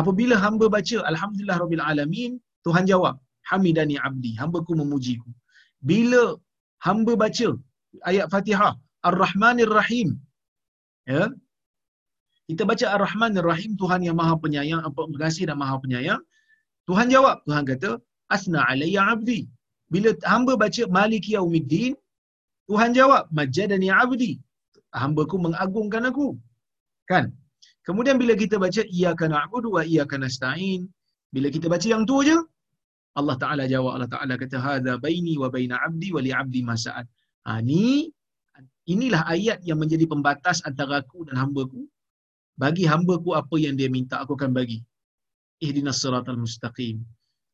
[0.00, 2.32] Apabila hamba baca alhamdulillah rabbil alamin,
[2.66, 3.14] Tuhan jawab,
[3.50, 5.30] hamidani abdi hamba-ku memujiku.
[5.90, 6.22] Bila
[6.86, 7.48] hamba baca
[8.10, 8.72] ayat Fatihah
[9.08, 10.08] Ar-Rahmanir Rahim
[11.12, 11.24] ya
[12.48, 16.22] kita baca Ar-Rahmanir Rahim Tuhan yang Maha Penyayang apa pengasih dan Maha Penyayang
[16.88, 17.36] Tuhan jawab.
[17.48, 17.90] Tuhan kata
[18.36, 19.40] asna alayya abdi.
[19.92, 21.94] Bila hamba baca Maliki Yaumiddin
[22.68, 24.32] Tuhan jawab majadani abdi.
[25.00, 26.28] Hamba-ku mengagungkan aku.
[27.10, 27.24] Kan?
[27.86, 30.82] Kemudian bila kita baca iyyaka na'budu wa iyyaka nasta'in
[31.34, 32.36] bila kita baca yang tu aja
[33.14, 37.06] Allah Taala jawab Allah Taala kata hadza baini wa baina abdi wa li abdi masa'at.
[37.46, 38.10] Ha ni
[38.90, 41.86] inilah ayat yang menjadi pembatas antara aku dan hamba-ku.
[42.58, 44.78] Bagi hamba-ku apa yang dia minta aku akan bagi.
[45.62, 47.02] Ihdinas siratal mustaqim.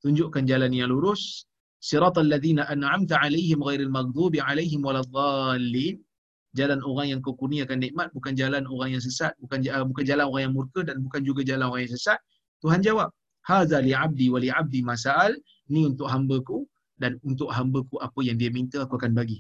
[0.01, 1.45] Tunjukkan jalan yang lurus.
[1.81, 5.97] Siratal ladzina an'amta 'alaihim ghairil maghdubi 'alaihim waladdallin.
[6.59, 10.43] Jalan orang yang kau kurniakan nikmat bukan jalan orang yang sesat, bukan bukan jalan orang
[10.51, 12.19] yang murka dan bukan juga jalan orang yang sesat.
[12.59, 13.09] Tuhan jawab,
[13.51, 15.33] Haza li abdi wa li abdi masal.
[15.73, 16.59] Ni untuk hambaku
[17.03, 19.39] dan untuk hambaku apa yang dia minta aku akan bagi.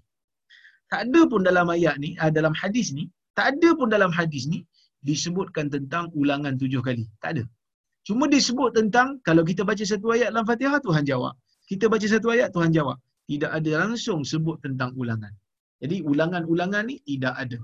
[0.91, 3.05] Tak ada pun dalam ayat ni, ah, dalam hadis ni,
[3.39, 4.59] tak ada pun dalam hadis ni
[5.09, 7.05] disebutkan tentang ulangan tujuh kali.
[7.23, 7.45] Tak ada.
[8.07, 11.35] Cuma disebut tentang kalau kita baca satu ayat dalam Fatihah Tuhan jawab.
[11.71, 12.99] Kita baca satu ayat Tuhan jawab.
[13.31, 15.31] Tidak ada langsung sebut tentang ulangan.
[15.83, 17.59] Jadi ulangan-ulangan ni tidak ada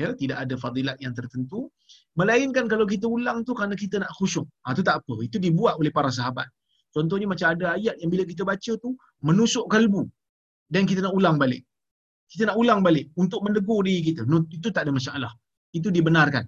[0.00, 1.68] ya tidak ada fadilat yang tertentu.
[2.18, 4.46] Melainkan kalau kita ulang tu kerana kita nak khusyuk.
[4.64, 5.14] Ha tu tak apa.
[5.26, 6.48] Itu dibuat oleh para sahabat.
[6.94, 8.90] Contohnya macam ada ayat yang bila kita baca tu
[9.24, 10.02] menusuk kalbu.
[10.72, 11.62] Dan kita nak ulang balik.
[12.32, 14.22] Kita nak ulang balik untuk mendegur diri kita.
[14.24, 15.32] No, itu tak ada masalah.
[15.78, 16.44] Itu dibenarkan.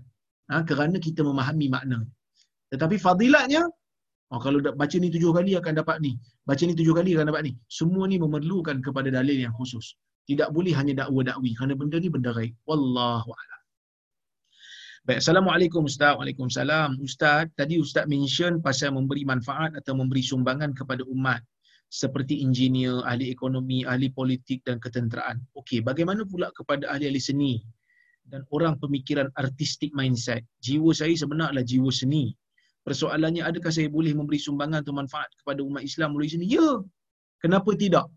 [0.53, 1.99] Ha, kerana kita memahami makna.
[2.73, 3.63] Tetapi fadilatnya
[4.33, 6.13] oh, kalau baca ni tujuh kali akan dapat ni.
[6.49, 7.53] Baca ni tujuh kali akan dapat ni.
[7.69, 12.09] Semua ni memerlukan kepada dalil yang khusus tidak boleh hanya dakwa dakwi kerana benda ni
[12.09, 13.55] benda gaib wallahu a'lam
[15.05, 16.17] Baik, Assalamualaikum Ustaz.
[16.17, 16.97] Waalaikumsalam.
[17.05, 21.45] Ustaz, tadi Ustaz mention pasal memberi manfaat atau memberi sumbangan kepada umat
[21.93, 25.45] seperti engineer, ahli ekonomi, ahli politik dan ketenteraan.
[25.61, 27.55] Okey, bagaimana pula kepada ahli-ahli seni
[28.25, 30.41] dan orang pemikiran artistik mindset?
[30.65, 32.33] Jiwa saya sebenarnya jiwa seni.
[32.81, 36.49] Persoalannya adakah saya boleh memberi sumbangan atau manfaat kepada umat Islam melalui seni?
[36.49, 36.81] Ya.
[37.45, 38.09] Kenapa tidak?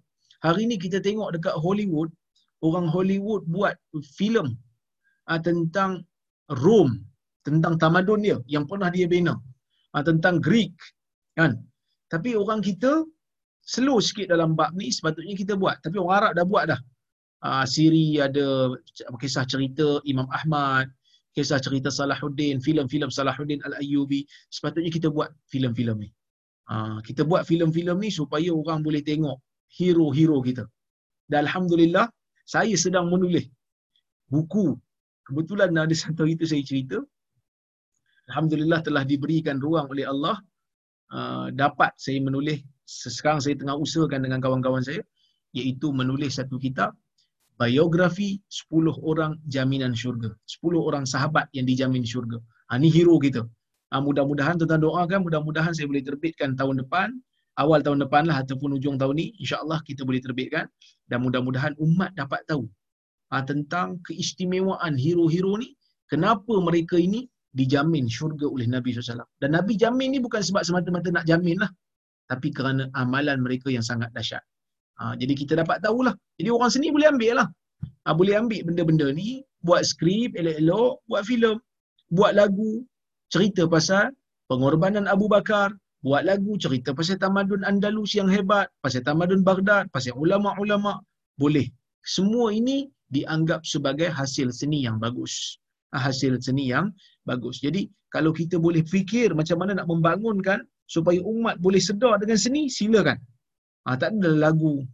[0.45, 2.13] Hari ini kita tengok dekat Hollywood,
[2.61, 3.73] orang Hollywood buat
[4.17, 4.53] filem
[5.29, 6.05] uh, tentang
[6.53, 7.01] Rome,
[7.41, 9.33] tentang tamadun dia yang pernah dia bina.
[9.97, 10.77] Uh, tentang Greek
[11.33, 11.57] kan.
[12.07, 13.03] Tapi orang kita
[13.65, 15.81] slow sikit dalam bab ni sepatutnya kita buat.
[15.81, 16.81] Tapi orang Arab dah buat dah.
[17.41, 18.73] Uh, Siri ada
[19.17, 20.89] kisah cerita Imam Ahmad,
[21.33, 24.25] kisah cerita Salahuddin, filem-filem Salahuddin Al-Ayyubi.
[24.53, 26.09] Sepatutnya kita buat filem-filem ni.
[26.69, 29.37] Uh, kita buat filem-filem ni supaya orang boleh tengok
[29.71, 30.65] hero-hero kita.
[31.27, 32.07] Dan Alhamdulillah,
[32.47, 33.47] saya sedang menulis
[34.31, 34.75] buku.
[35.27, 37.03] Kebetulan ada satu itu saya cerita.
[38.31, 40.39] Alhamdulillah telah diberikan ruang oleh Allah
[41.11, 45.03] uh, dapat saya menulis sekarang saya tengah usahakan dengan kawan-kawan saya
[45.51, 46.95] iaitu menulis satu kitab
[47.59, 50.31] biografi 10 orang jaminan syurga.
[50.45, 52.37] 10 orang sahabat yang dijamin syurga.
[52.69, 53.41] Ini hero kita.
[53.91, 57.17] Ha, mudah-mudahan tuan-tuan doakan, mudah-mudahan saya boleh terbitkan tahun depan,
[57.57, 60.69] awal tahun depan lah ataupun ujung tahun ni, insyaAllah kita boleh terbitkan
[61.09, 62.69] dan mudah-mudahan umat dapat tahu
[63.33, 65.73] ha, tentang keistimewaan hero-hero ni,
[66.07, 67.25] kenapa mereka ini
[67.57, 69.25] dijamin syurga oleh Nabi SAW.
[69.41, 71.71] Dan Nabi jamin ni bukan sebab semata-mata nak jamin lah,
[72.29, 74.43] tapi kerana amalan mereka yang sangat dahsyat.
[75.01, 76.13] Ha, jadi kita dapat tahulah.
[76.37, 77.47] Jadi orang seni boleh ambil lah.
[78.05, 81.57] Ha, boleh ambil benda-benda ni, buat skrip elok-elok, buat filem,
[82.13, 82.85] buat lagu,
[83.33, 84.13] cerita pasal
[84.47, 85.73] pengorbanan Abu Bakar,
[86.07, 90.93] buat lagu cerita pasal tamadun Andalus yang hebat, pasal tamadun Baghdad, pasal ulama-ulama.
[91.35, 91.67] Boleh.
[92.15, 95.59] Semua ini dianggap sebagai hasil seni yang bagus.
[95.91, 96.95] Ha, hasil seni yang
[97.27, 97.59] bagus.
[97.65, 102.71] Jadi kalau kita boleh fikir macam mana nak membangunkan supaya umat boleh sedar dengan seni,
[102.71, 103.19] silakan.
[103.83, 104.87] Ha, tak ada lagu.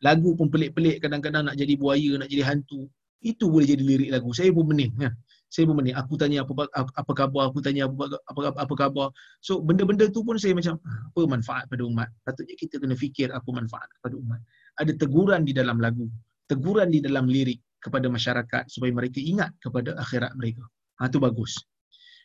[0.00, 2.88] Lagu pun pelik-pelik kadang-kadang nak jadi buaya, nak jadi hantu.
[3.20, 4.32] Itu boleh jadi lirik lagu.
[4.32, 4.96] Saya pun bening.
[4.96, 5.12] Ya.
[5.48, 5.96] Saya pun bening.
[5.96, 9.08] Aku tanya apa, apa khabar, aku tanya apa, apa, apa, khabar.
[9.40, 12.08] So benda-benda tu pun saya macam, ah, apa manfaat pada umat?
[12.24, 14.40] Patutnya kita kena fikir apa manfaat kepada umat.
[14.76, 16.04] Ada teguran di dalam lagu.
[16.48, 20.68] Teguran di dalam lirik kepada masyarakat supaya mereka ingat kepada akhirat mereka.
[21.00, 21.56] Ha, tu bagus.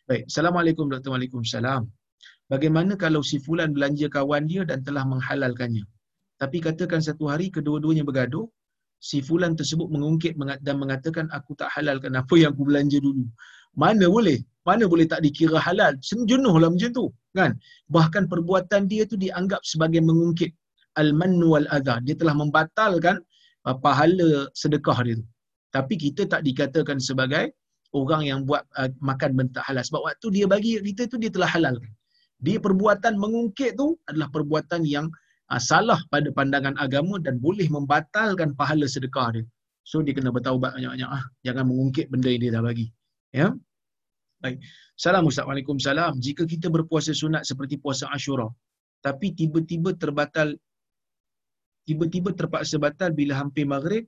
[0.04, 0.28] Baik.
[0.28, 1.88] Assalamualaikum warahmatullahi wabarakatuh.
[2.52, 5.88] Bagaimana kalau si fulan belanja kawan dia dan telah menghalalkannya?
[6.36, 8.52] Tapi katakan satu hari kedua-duanya bergaduh,
[9.04, 10.34] si fulan tersebut mengungkit
[10.64, 13.28] dan mengatakan aku tak halalkan apa yang aku belanja dulu.
[13.76, 14.40] Mana boleh?
[14.64, 16.00] Mana boleh tak dikira halal?
[16.00, 17.52] Sejenuhlah macam tu, kan?
[17.92, 20.56] Bahkan perbuatan dia tu dianggap sebagai mengungkit
[20.96, 22.00] al-mannu wal adha.
[22.08, 23.20] Dia telah membatalkan
[23.68, 25.26] uh, pahala sedekah dia tu.
[25.76, 27.52] Tapi kita tak dikatakan sebagai
[27.92, 31.50] orang yang buat uh, makan benda halal sebab waktu dia bagi kita tu dia telah
[31.50, 31.92] halalkan
[32.44, 35.08] dia perbuatan mengungkit tu adalah perbuatan yang
[35.52, 39.44] uh, salah pada pandangan agama dan boleh membatalkan pahala sedekah dia.
[39.84, 41.24] So dia kena bertaubat banyak-banyak ah.
[41.44, 42.88] Jangan mengungkit benda yang dia dah bagi.
[43.36, 43.52] Ya.
[44.40, 44.64] Baik.
[44.96, 45.44] Salam Ustaz.
[45.44, 46.24] Waalaikumsalam.
[46.24, 48.48] Jika kita berpuasa sunat seperti puasa Ashura,
[49.04, 50.56] tapi tiba-tiba terbatal
[51.84, 54.08] tiba-tiba terpaksa batal bila hampir maghrib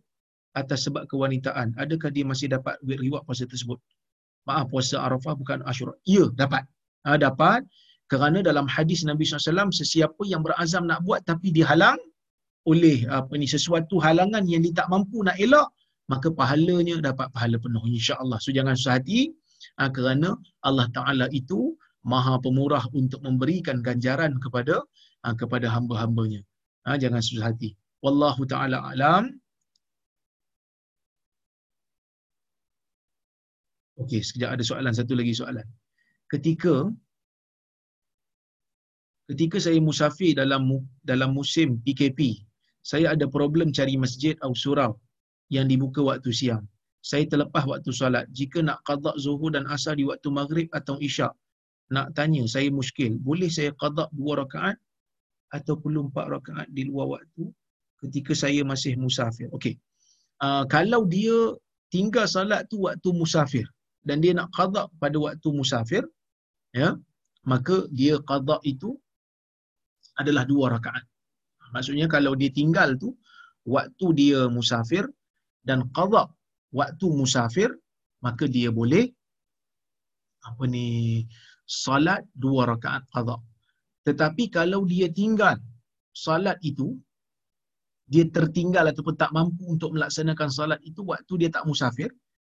[0.55, 3.75] atas sebab kewanitaan, adakah dia masih dapat reward puasa tersebut?
[4.47, 5.91] Maaf, puasa Arafah bukan Ashura.
[6.07, 6.63] Ya, dapat.
[7.03, 7.67] Ha, dapat
[8.11, 11.97] kerana dalam hadis Nabi SAW sesiapa yang berazam nak buat tapi dihalang
[12.71, 15.69] oleh apa ni sesuatu halangan yang dia tak mampu nak elak
[16.11, 18.37] maka pahalanya dapat pahala penuh insya-Allah.
[18.43, 19.33] So jangan susah hati
[19.81, 20.29] ha, kerana
[20.67, 21.73] Allah Taala itu
[22.05, 24.85] Maha Pemurah untuk memberikan ganjaran kepada
[25.25, 26.41] ha, kepada hamba-hambanya.
[26.85, 27.73] Ha, jangan susah hati.
[28.05, 29.23] Wallahu taala alam.
[34.01, 35.65] Okey, sekejap ada soalan satu lagi soalan.
[36.29, 36.73] Ketika
[39.30, 42.45] ketika saya musafir dalam dalam musim PKP,
[42.86, 44.91] saya ada problem cari masjid atau surau
[45.49, 46.65] yang dibuka waktu siang.
[47.05, 48.26] Saya terlepas waktu solat.
[48.34, 51.34] Jika nak qada zuhur dan asar di waktu maghrib atau isyak,
[51.93, 53.17] nak tanya, saya muskil.
[53.21, 54.78] Boleh saya qada dua rakaat
[55.53, 57.53] atau perlu empat rakaat di luar waktu
[58.01, 59.49] ketika saya masih musafir?
[59.53, 59.78] Okey.
[60.41, 61.53] Uh, kalau dia
[61.93, 63.65] tinggal salat tu waktu musafir
[64.01, 66.03] dan dia nak qada pada waktu musafir,
[66.73, 66.97] ya,
[67.45, 68.97] maka dia qada itu
[70.22, 71.03] adalah dua rakaat.
[71.76, 73.16] Maksudnya kalau dia tinggal tu
[73.68, 75.03] waktu dia musafir
[75.68, 76.30] dan qada
[76.72, 77.70] waktu musafir
[78.26, 79.05] maka dia boleh
[80.45, 80.88] apa ni
[81.66, 83.38] salat dua rakaat qada.
[84.05, 85.57] Tetapi kalau dia tinggal
[86.13, 86.95] salat itu
[88.05, 92.09] dia tertinggal ataupun tak mampu untuk melaksanakan salat itu waktu dia tak musafir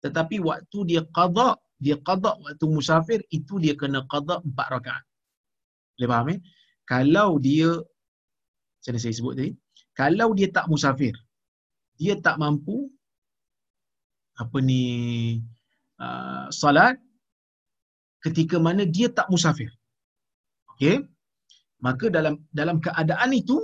[0.04, 5.04] tetapi waktu dia qada dia qada waktu musafir itu dia kena qada empat rakaat
[5.96, 6.40] boleh faham eh
[6.92, 7.70] kalau dia
[8.80, 9.52] macam saya sebut tadi?
[10.00, 11.14] Kalau dia tak musafir
[12.02, 12.78] dia tak mampu
[14.38, 14.84] apa ni
[15.98, 16.96] uh, salat
[18.26, 19.70] ketika mana dia tak musafir.
[20.74, 20.96] Okey?
[21.86, 23.58] Maka dalam dalam keadaan itu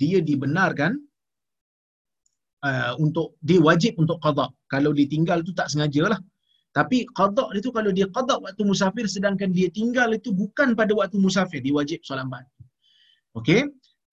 [0.00, 0.92] dia dibenarkan
[2.68, 6.02] uh, untuk dia wajib untuk qada kalau dia tinggal tu tak sengaja
[6.78, 11.16] tapi qada itu kalau dia qada waktu musafir sedangkan dia tinggal itu bukan pada waktu
[11.24, 12.44] musafir dia wajib solat empat.
[13.38, 13.60] Okey?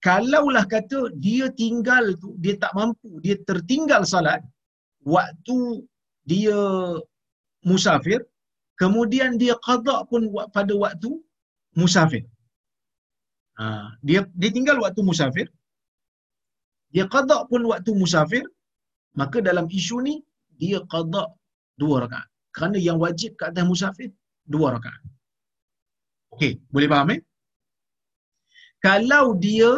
[0.05, 4.41] Kalaulah kata dia tinggal tu dia tak mampu dia tertinggal salat
[5.15, 5.57] waktu
[6.31, 6.59] dia
[7.69, 8.19] musafir
[8.81, 11.09] kemudian dia qada pun pada waktu
[11.79, 12.23] musafir.
[13.59, 13.65] Ha,
[14.07, 15.47] dia dia tinggal waktu musafir
[16.95, 18.43] dia qada pun waktu musafir
[19.19, 20.15] maka dalam isu ni
[20.61, 21.23] dia qada
[21.79, 22.27] dua rakaat
[22.59, 24.09] kerana yang wajib kat atas musafir
[24.53, 25.01] dua rakaat.
[26.35, 27.21] Okey boleh faham eh?
[28.87, 29.71] Kalau dia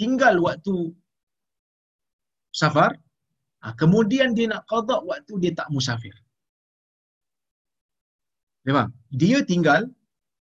[0.00, 0.76] tinggal waktu
[2.60, 2.92] safar
[3.62, 6.12] ha, kemudian dia nak qada waktu dia tak musafir.
[8.68, 8.88] Memang
[9.20, 9.82] dia tinggal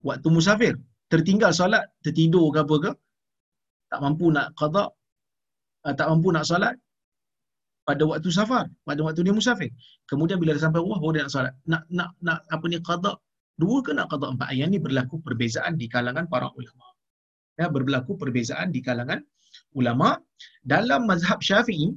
[0.07, 0.73] waktu musafir,
[1.13, 2.91] tertinggal solat, tertidur ke apa ke,
[3.93, 4.85] tak mampu nak qada,
[5.85, 6.75] uh, tak mampu nak solat
[7.89, 9.69] pada waktu safar, pada waktu dia musafir.
[10.09, 11.53] Kemudian bila dia sampai rumah baru dia nak solat.
[11.71, 13.11] Nak nak nak apa ni qada
[13.61, 14.49] dua ke nak qada empat?
[14.59, 16.85] Yang ni berlaku perbezaan di kalangan para ulama.
[17.59, 19.19] Ya, berlaku perbezaan di kalangan
[19.79, 20.09] ulama
[20.73, 21.89] dalam mazhab Syafi'i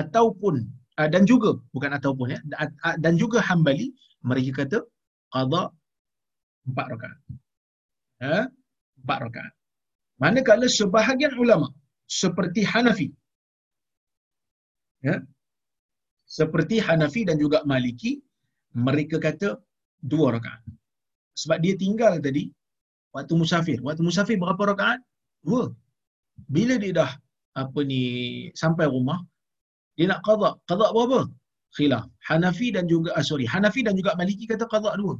[0.00, 0.54] ataupun
[0.98, 2.40] uh, dan juga bukan ataupun ya
[3.04, 3.92] dan juga Hambali
[4.28, 4.78] mereka kata
[5.36, 5.62] qada
[6.68, 7.18] empat rakaat.
[8.24, 8.38] Ha?
[9.04, 9.52] Empat rakaat.
[10.24, 11.68] Manakala sebahagian ulama
[12.08, 13.08] seperti Hanafi
[15.02, 15.16] ya?
[16.26, 18.22] seperti Hanafi dan juga Maliki
[18.74, 19.56] mereka kata
[20.02, 20.62] dua rakaat.
[21.40, 22.50] Sebab dia tinggal tadi
[23.14, 23.78] waktu musafir.
[23.80, 25.00] Waktu musafir berapa rakaat?
[25.46, 25.72] Dua.
[26.52, 27.10] Bila dia dah
[27.56, 28.02] apa ni
[28.52, 29.20] sampai rumah
[29.96, 30.50] dia nak qada.
[30.68, 31.20] Qada berapa?
[31.76, 32.04] khilaf.
[32.28, 35.14] Hanafi dan juga uh, sorry, Hanafi dan juga Maliki kata qada dua.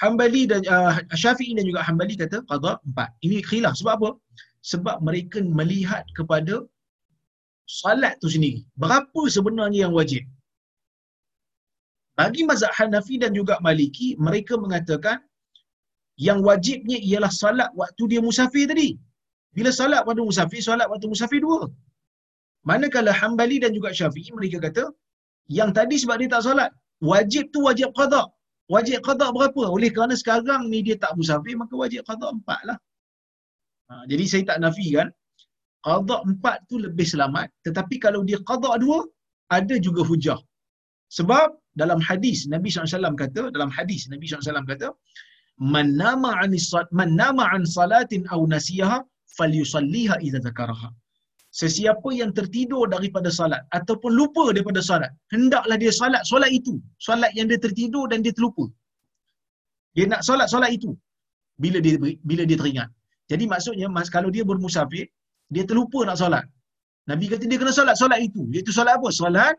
[0.00, 3.10] Hambali dan uh, Syafi'i dan juga Hambali kata qada empat.
[3.26, 4.10] Ini khilaf sebab apa?
[4.72, 6.64] Sebab mereka melihat kepada
[7.78, 8.60] salat tu sendiri.
[8.82, 10.22] Berapa sebenarnya yang wajib?
[12.18, 15.18] Bagi mazhab Hanafi dan juga Maliki, mereka mengatakan
[16.28, 18.88] yang wajibnya ialah salat waktu dia musafir tadi.
[19.56, 21.62] Bila salat waktu musafir, salat waktu musafir dua.
[22.68, 24.84] Manakala Hambali dan juga Syafi'i mereka kata
[25.58, 26.70] yang tadi sebab dia tak solat.
[27.10, 28.22] Wajib tu wajib qada.
[28.74, 29.62] Wajib qada berapa?
[29.76, 32.78] Oleh kerana sekarang ni dia tak musafir, maka wajib qada empat lah.
[33.90, 35.08] Ha, jadi saya tak nafikan,
[35.88, 37.48] qada empat tu lebih selamat.
[37.66, 38.98] Tetapi kalau dia qada dua,
[39.58, 40.40] ada juga hujah.
[41.18, 41.48] Sebab
[41.80, 44.88] dalam hadis Nabi SAW kata, dalam hadis Nabi SAW kata,
[45.74, 48.98] Man nama an, salatin au nasiyaha,
[49.36, 50.88] fal yusalliha iza zakaraha.
[51.60, 56.74] Sesiapa yang tertidur daripada salat ataupun lupa daripada salat hendaklah dia salat solat itu.
[57.06, 58.64] Solat yang dia tertidur dan dia terlupa.
[59.96, 60.90] Dia nak solat solat itu.
[61.62, 61.98] Bila dia
[62.30, 62.88] bila dia teringat.
[63.30, 65.06] Jadi maksudnya mas kalau dia bermusafir
[65.54, 66.44] dia terlupa nak solat
[67.10, 69.56] nabi kata dia kena solat solat itu iaitu solat apa solat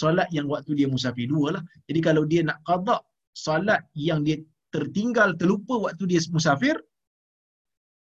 [0.00, 2.98] solat yang waktu dia musafir dua lah jadi kalau dia nak qada
[3.44, 4.36] solat yang dia
[4.74, 6.76] tertinggal terlupa waktu dia musafir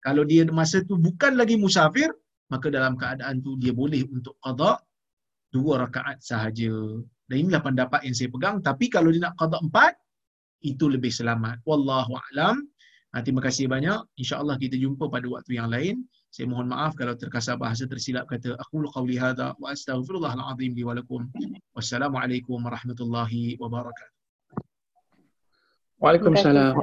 [0.06, 2.08] kalau dia masa tu bukan lagi musafir
[2.52, 4.72] maka dalam keadaan tu dia boleh untuk qada
[5.54, 6.74] dua rakaat sahaja.
[7.30, 8.58] Dan inilah pendapat yang saya pegang.
[8.58, 9.94] Tapi kalau dia nak qada empat,
[10.66, 11.62] itu lebih selamat.
[11.62, 12.66] Wallahu a'lam.
[13.14, 14.02] Ha, terima kasih banyak.
[14.18, 16.02] InsyaAllah kita jumpa pada waktu yang lain.
[16.34, 20.82] Saya mohon maaf kalau terkasar bahasa tersilap kata aku qawli hadha wa astaghfirullahal azim li
[20.82, 21.30] wa lakum.
[21.78, 24.10] Wassalamualaikum warahmatullahi wabarakatuh.
[26.02, 26.74] Waalaikumsalam.